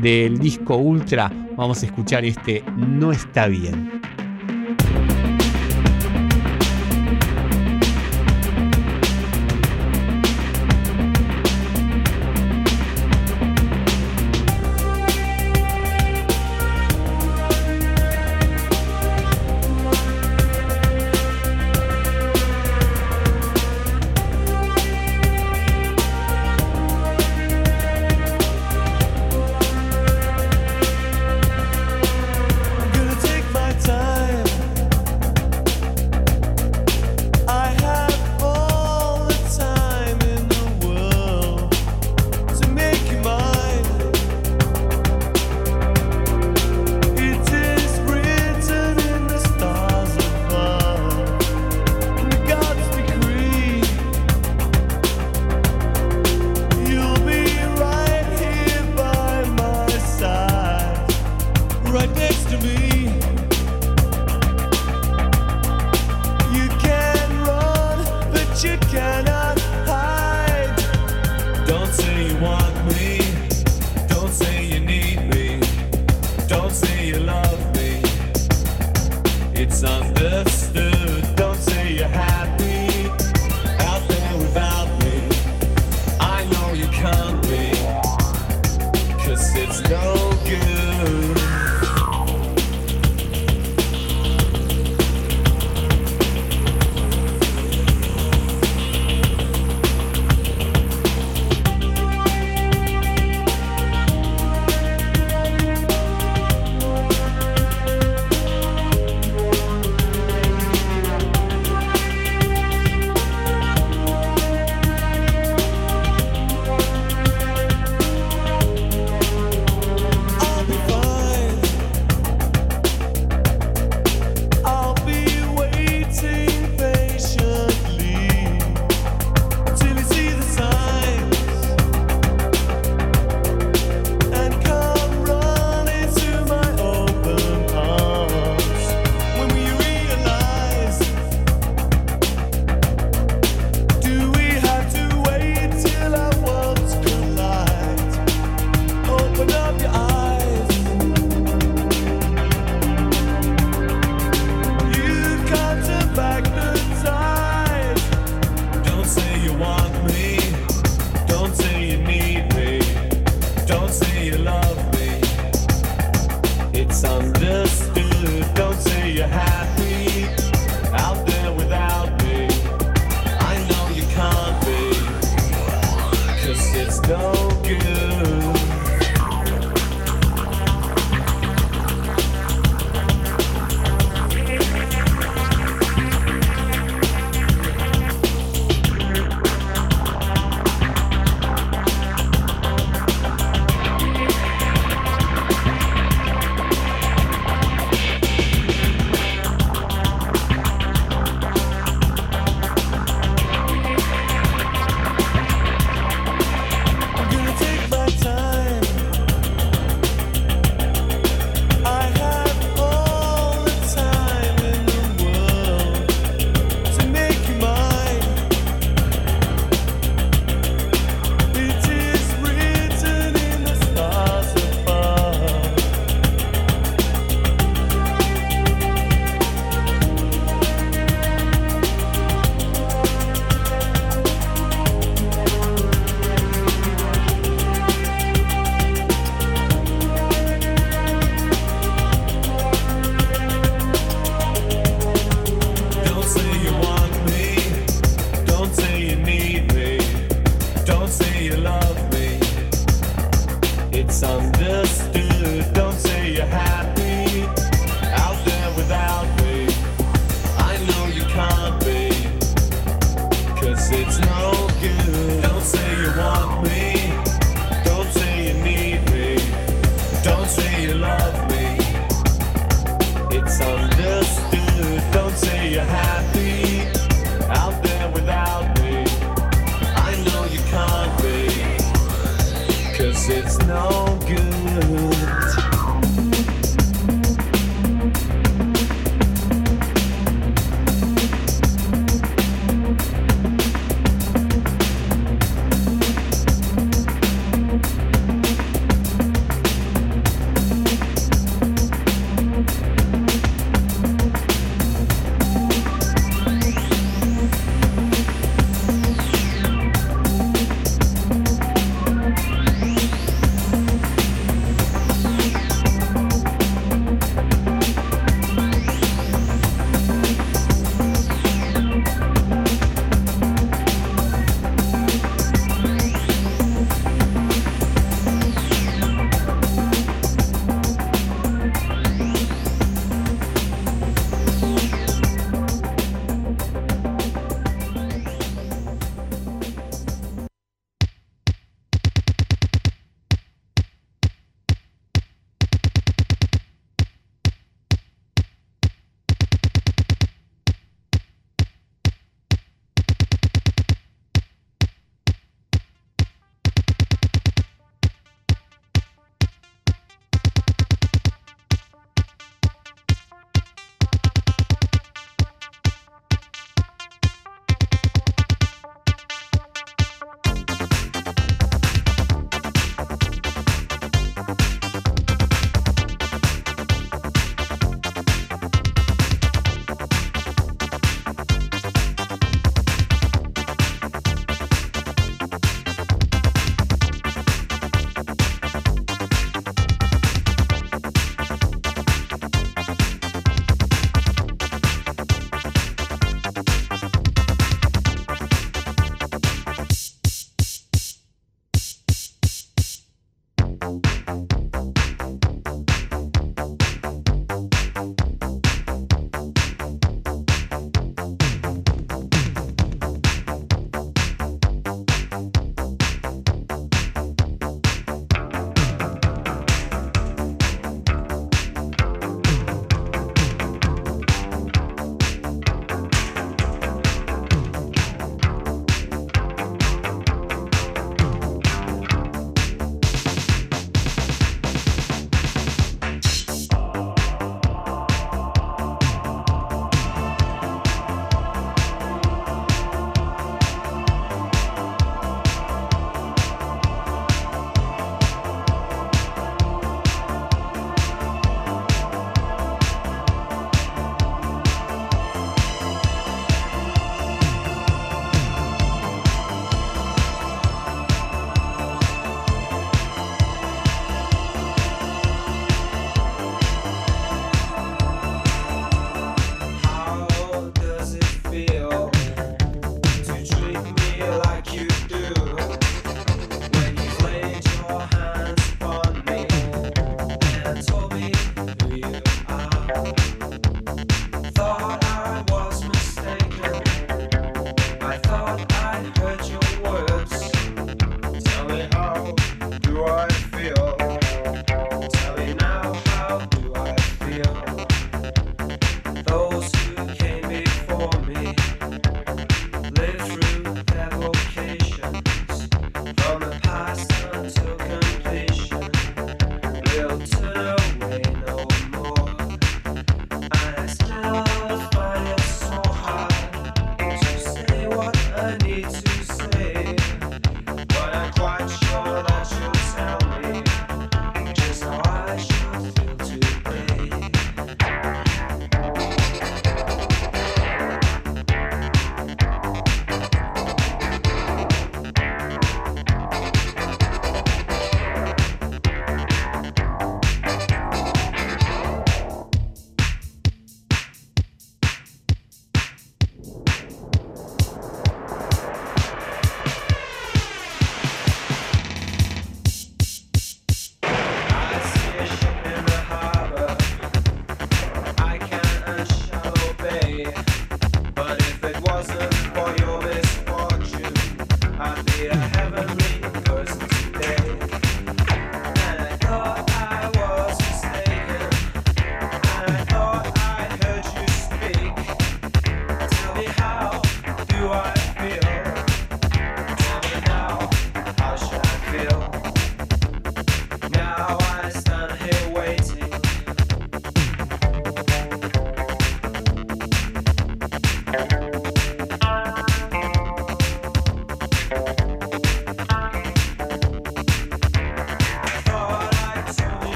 [0.00, 4.00] Del disco Ultra, vamos a escuchar este No está bien.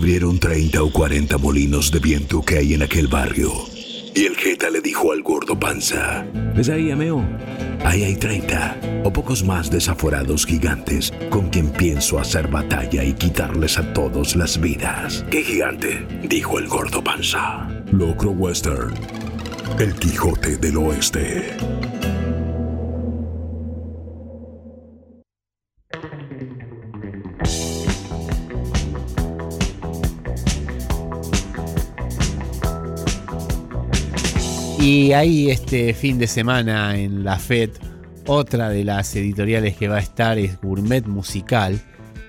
[0.00, 3.52] Descubrieron 30 o 40 molinos de viento que hay en aquel barrio.
[4.14, 6.24] Y el Jeta le dijo al gordo panza,
[6.56, 7.22] ¿ves ahí, ameo?
[7.84, 13.76] Ahí hay 30 o pocos más desaforados gigantes con quien pienso hacer batalla y quitarles
[13.76, 15.22] a todos las vidas.
[15.30, 16.06] ¿Qué gigante?
[16.22, 17.68] dijo el gordo panza.
[17.92, 18.94] Locro Western,
[19.78, 21.89] el Quijote del Oeste.
[34.80, 37.70] Y ahí este fin de semana en la FED,
[38.26, 41.78] otra de las editoriales que va a estar es Gourmet Musical,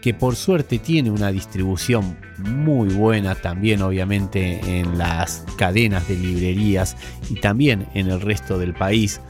[0.02, 6.98] que por suerte tiene una distribución muy buena también obviamente en las cadenas de librerías
[7.30, 9.22] y también en el resto del país,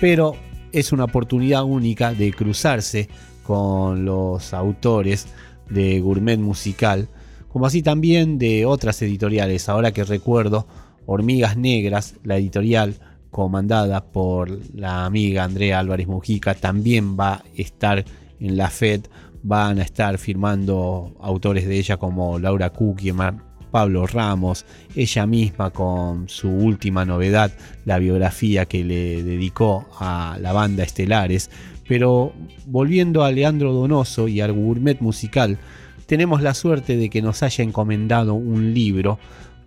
[0.00, 0.36] pero
[0.70, 3.08] es una oportunidad única de cruzarse
[3.42, 5.26] con los autores
[5.68, 7.08] de Gourmet Musical,
[7.48, 10.68] como así también de otras editoriales, ahora que recuerdo,
[11.10, 12.94] Hormigas Negras, la editorial
[13.30, 18.04] comandada por la amiga Andrea Álvarez Mujica, también va a estar
[18.38, 19.06] en la FED.
[19.42, 26.28] Van a estar firmando autores de ella como Laura Kukieman, Pablo Ramos, ella misma con
[26.28, 27.52] su última novedad,
[27.86, 31.50] la biografía que le dedicó a la banda Estelares.
[31.88, 32.34] Pero
[32.66, 35.58] volviendo a Leandro Donoso y al gourmet musical,
[36.04, 39.18] tenemos la suerte de que nos haya encomendado un libro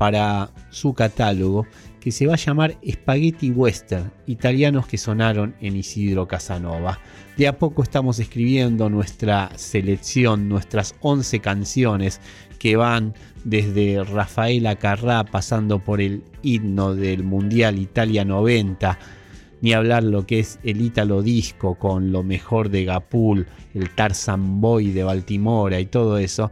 [0.02, 1.68] para su catálogo
[2.00, 6.98] que se va a llamar Spaghetti Western, italianos que sonaron en Isidro Casanova.
[7.38, 12.20] De a poco estamos escribiendo nuestra selección, nuestras 11 canciones
[12.58, 13.14] que van
[13.44, 18.98] desde Rafaela Carrá pasando por el himno del Mundial Italia 90,
[19.62, 23.46] ni hablar lo que es el Ítalo Disco con lo mejor de Gapul,
[23.76, 26.52] el Tarzan Boy de Baltimora y todo eso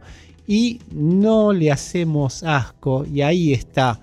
[0.50, 4.00] y no le hacemos asco y ahí está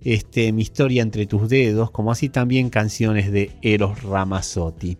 [0.00, 4.96] este, mi historia entre tus dedos, como así también canciones de Eros Ramazzotti.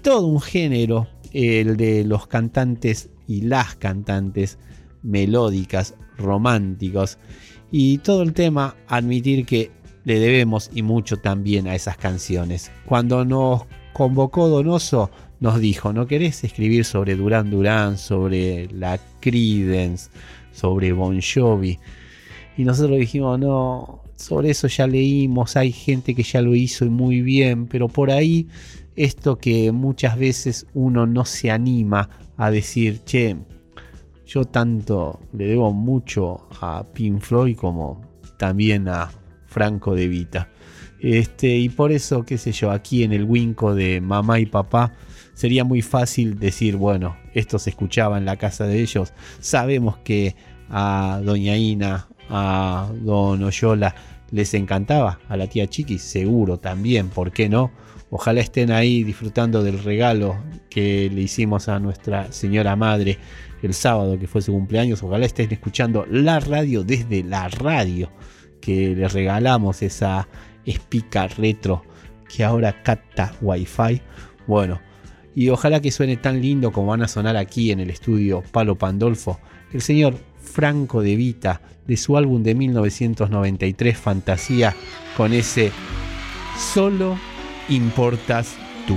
[0.00, 4.56] Todo un género, el de los cantantes y las cantantes
[5.02, 7.18] melódicas, románticos
[7.70, 9.70] y todo el tema, admitir que
[10.04, 12.72] le debemos y mucho también a esas canciones.
[12.86, 20.10] Cuando nos convocó Donoso, nos dijo, ¿no querés escribir sobre Duran Duran, sobre la Credence,
[20.52, 21.78] sobre Bon Jovi?
[22.56, 26.90] Y nosotros dijimos, no, sobre eso ya leímos, hay gente que ya lo hizo y
[26.90, 28.48] muy bien, pero por ahí
[28.96, 33.36] esto que muchas veces uno no se anima a decir, che,
[34.26, 38.02] yo tanto le debo mucho a Pink Floyd como
[38.38, 39.10] también a
[39.46, 40.48] Franco de Vita.
[41.00, 44.92] Este, y por eso, qué sé yo, aquí en el Winco de mamá y papá,
[45.38, 49.12] sería muy fácil decir, bueno, esto se escuchaba en la casa de ellos.
[49.38, 50.34] Sabemos que
[50.68, 53.94] a Doña Ina, a Don Oyola
[54.32, 57.70] les encantaba, a la tía Chiqui seguro también, ¿por qué no?
[58.10, 60.36] Ojalá estén ahí disfrutando del regalo
[60.68, 63.18] que le hicimos a nuestra señora madre
[63.62, 65.04] el sábado que fue su cumpleaños.
[65.04, 68.10] Ojalá estén escuchando la radio desde la radio
[68.60, 70.26] que les regalamos esa
[70.66, 71.84] espica retro
[72.28, 74.02] que ahora capta wifi.
[74.48, 74.80] Bueno,
[75.38, 78.74] y ojalá que suene tan lindo como van a sonar aquí en el estudio Palo
[78.74, 79.38] Pandolfo,
[79.72, 84.74] el señor Franco de Vita, de su álbum de 1993 Fantasía,
[85.16, 85.70] con ese
[86.74, 87.16] Solo
[87.68, 88.56] importas
[88.88, 88.96] tú.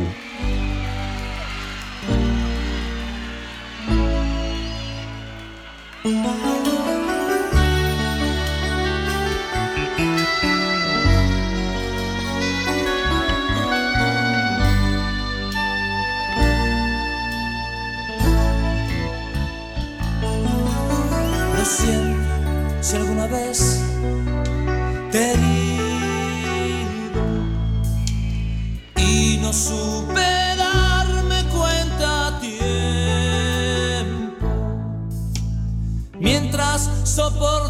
[37.11, 37.60] Mientras soportabas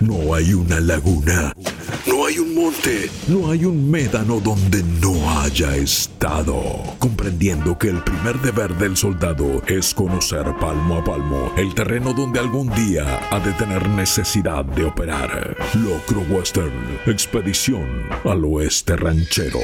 [0.00, 1.54] no hay una laguna,
[2.06, 6.62] no hay un monte, no hay un médano donde no haya estado.
[6.98, 12.40] Comprendiendo que el primer deber del soldado es conocer palmo a palmo el terreno donde
[12.40, 15.56] algún día ha de tener necesidad de operar.
[15.74, 17.86] Locro Western, expedición
[18.24, 19.60] al oeste ranchero.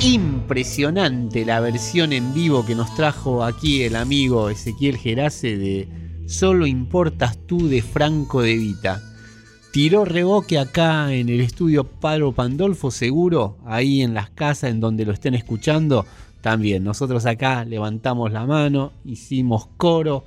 [0.00, 5.88] Impresionante la versión en vivo que nos trajo aquí el amigo Ezequiel Gerace de
[6.28, 9.02] Solo importas tú de Franco de Vita.
[9.72, 15.04] Tiró reboque acá en el estudio Pablo Pandolfo, seguro, ahí en las casas en donde
[15.04, 16.06] lo estén escuchando.
[16.42, 20.24] También nosotros acá levantamos la mano, hicimos coro.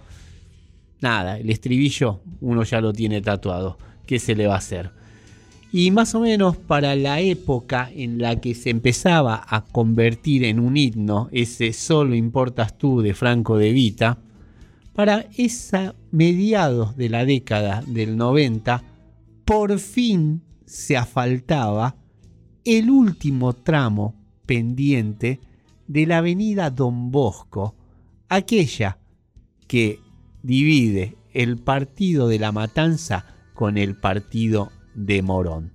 [1.00, 3.78] Nada, el estribillo uno ya lo tiene tatuado.
[4.06, 5.01] ¿Qué se le va a hacer?
[5.74, 10.60] Y más o menos para la época en la que se empezaba a convertir en
[10.60, 14.18] un himno ese Solo importas tú de Franco de Vita,
[14.94, 18.84] para esa mediados de la década del 90,
[19.46, 21.96] por fin se asfaltaba
[22.66, 24.16] el último tramo
[24.46, 25.40] pendiente
[25.88, 27.76] de la avenida Don Bosco,
[28.28, 28.98] aquella
[29.68, 30.00] que
[30.44, 35.72] divide el partido de la Matanza con el partido de Morón.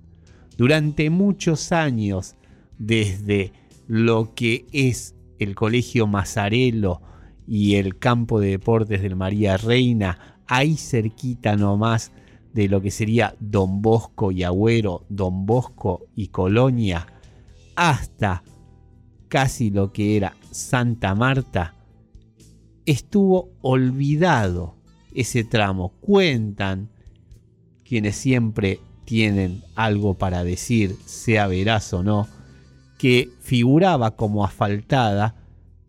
[0.57, 2.35] Durante muchos años,
[2.77, 3.53] desde
[3.87, 7.01] lo que es el Colegio Mazarelo
[7.47, 12.11] y el campo de deportes del María Reina, ahí cerquita nomás
[12.53, 17.07] de lo que sería Don Bosco y Agüero, Don Bosco y Colonia,
[17.75, 18.43] hasta
[19.27, 21.75] casi lo que era Santa Marta,
[22.85, 24.75] estuvo olvidado
[25.13, 25.89] ese tramo.
[25.99, 26.89] Cuentan
[27.83, 32.27] quienes siempre tienen algo para decir, sea veraz o no,
[32.97, 35.33] que figuraba como asfaltada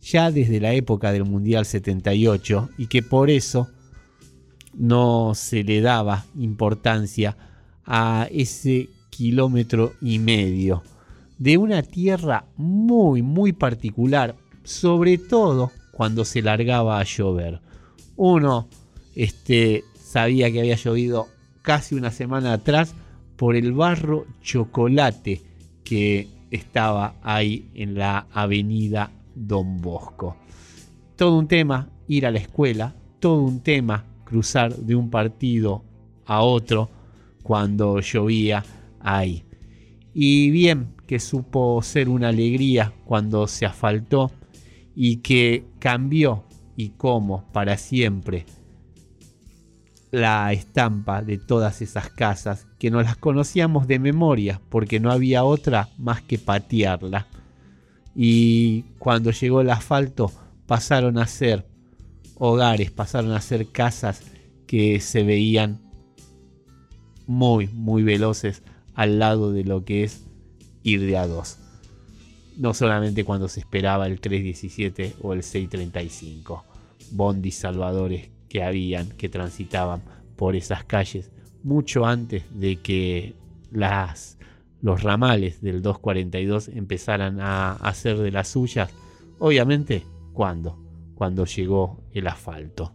[0.01, 3.67] ya desde la época del Mundial 78 y que por eso
[4.73, 7.37] no se le daba importancia
[7.85, 10.85] a ese kilómetro y medio
[11.39, 17.61] de una tierra muy muy particular, sobre todo cuando se largaba a llover.
[18.15, 18.69] Uno
[19.17, 21.27] este, sabía que había llovido
[21.63, 22.95] casi una semana atrás
[23.39, 25.41] por el barro chocolate
[25.85, 30.37] que estaba ahí en la avenida Don Bosco.
[31.17, 35.85] Todo un tema ir a la escuela, todo un tema cruzar de un partido
[36.27, 36.91] a otro
[37.45, 38.65] cuando llovía
[39.01, 39.45] ahí.
[40.13, 44.33] Y bien que supo ser una alegría cuando se asfaltó
[44.97, 46.43] y que cambió
[46.77, 48.47] y cómo para siempre
[50.11, 55.45] la estampa de todas esas casas que no las conocíamos de memoria porque no había
[55.45, 57.27] otra más que patearla.
[58.15, 60.33] Y cuando llegó el asfalto
[60.67, 61.67] pasaron a ser
[62.37, 64.23] hogares, pasaron a ser casas
[64.67, 65.81] que se veían
[67.27, 68.63] muy, muy veloces
[68.95, 70.25] al lado de lo que es
[70.83, 71.59] ir de a dos.
[72.57, 76.65] No solamente cuando se esperaba el 317 o el 635.
[77.13, 80.03] Bondis salvadores que habían, que transitaban
[80.37, 81.31] por esas calles,
[81.63, 83.35] mucho antes de que
[83.71, 84.39] las,
[84.83, 88.91] los ramales del 242 empezaran a hacer de las suyas.
[89.39, 90.79] Obviamente, ¿cuándo?
[91.15, 92.93] Cuando llegó el asfalto.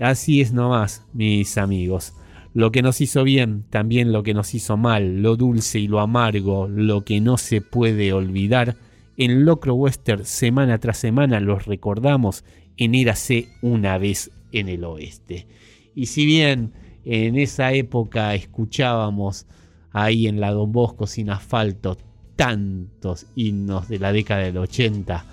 [0.00, 2.14] Así es nomás, mis amigos.
[2.52, 6.00] Lo que nos hizo bien, también lo que nos hizo mal, lo dulce y lo
[6.00, 8.76] amargo, lo que no se puede olvidar,
[9.16, 12.44] en Locro Western semana tras semana los recordamos
[12.76, 15.46] en Érase una vez en el oeste.
[15.94, 16.72] Y si bien
[17.04, 19.46] en esa época escuchábamos
[19.92, 21.96] ahí en la Don Bosco sin asfalto
[22.36, 25.24] tantos himnos de la década del 80,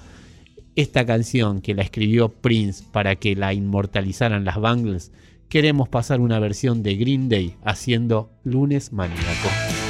[0.76, 5.11] esta canción que la escribió Prince para que la inmortalizaran las Bangles,
[5.49, 9.80] queremos pasar una versión de Green Day haciendo Lunes Maníaco.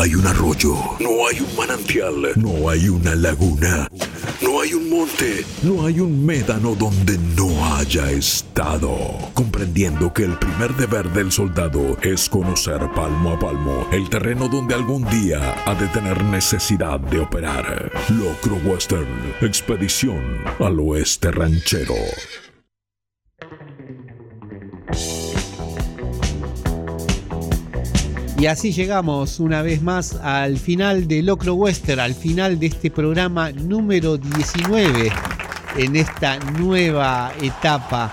[0.00, 3.86] No hay un arroyo, no hay un manantial, no hay una laguna,
[4.40, 8.96] no hay un monte, no hay un médano donde no haya estado.
[9.34, 14.74] Comprendiendo que el primer deber del soldado es conocer palmo a palmo el terreno donde
[14.74, 17.92] algún día ha de tener necesidad de operar.
[18.08, 20.22] Locro Western, expedición
[20.60, 21.94] al oeste ranchero.
[28.40, 32.90] Y así llegamos una vez más al final de Locro Western, al final de este
[32.90, 35.12] programa número 19
[35.76, 38.10] en esta nueva etapa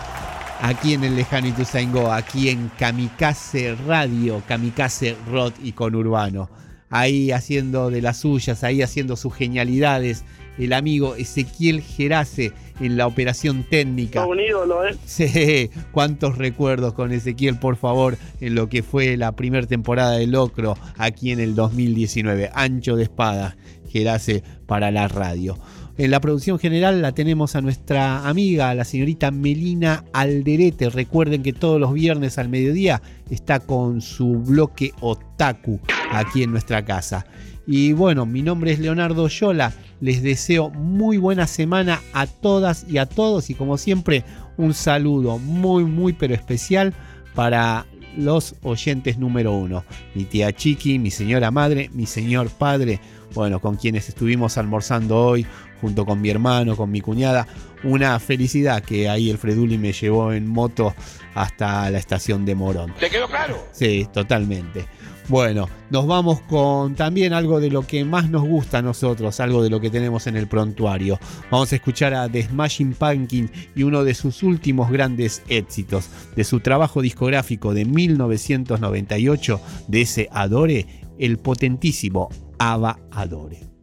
[0.61, 6.49] aquí en el lejano Ituzaingó, aquí en Kamikaze Radio, Kamikaze Rock y Conurbano.
[6.89, 10.25] Ahí haciendo de las suyas, ahí haciendo sus genialidades,
[10.57, 14.25] el amigo Ezequiel Gerace en la operación técnica.
[14.25, 14.95] un ídolo, ¿eh?
[15.05, 20.27] Sí, cuántos recuerdos con Ezequiel, por favor, en lo que fue la primera temporada de
[20.27, 22.51] Locro aquí en el 2019.
[22.53, 23.57] Ancho de espada,
[23.89, 25.57] Gerace para la radio.
[25.97, 30.91] En la producción general la tenemos a nuestra amiga, la señorita Melina Alderete.
[30.91, 33.01] Recuerden que todos los viernes al mediodía
[33.31, 35.79] está con su bloque Otaku
[36.11, 37.25] aquí en nuestra casa.
[37.65, 39.73] Y bueno, mi nombre es Leonardo Yola.
[39.99, 43.49] Les deseo muy buena semana a todas y a todos.
[43.49, 44.23] Y como siempre,
[44.57, 46.93] un saludo muy, muy, pero especial
[47.33, 47.85] para
[48.17, 49.85] los oyentes número uno.
[50.15, 52.99] Mi tía Chiqui, mi señora madre, mi señor padre.
[53.33, 55.45] Bueno, con quienes estuvimos almorzando hoy,
[55.81, 57.47] junto con mi hermano, con mi cuñada.
[57.83, 60.95] Una felicidad que ahí el Freduli me llevó en moto
[61.35, 62.93] hasta la estación de Morón.
[62.99, 63.63] ¿Te quedó claro?
[63.71, 64.87] Sí, totalmente.
[65.29, 69.61] Bueno, nos vamos con también algo de lo que más nos gusta a nosotros, algo
[69.61, 71.19] de lo que tenemos en el prontuario.
[71.51, 76.45] Vamos a escuchar a The Smashing Pumpkin y uno de sus últimos grandes éxitos, de
[76.45, 79.59] su trabajo discográfico de 1998,
[79.89, 80.85] de ese Adore,
[81.19, 83.76] el potentísimo Ava Adore.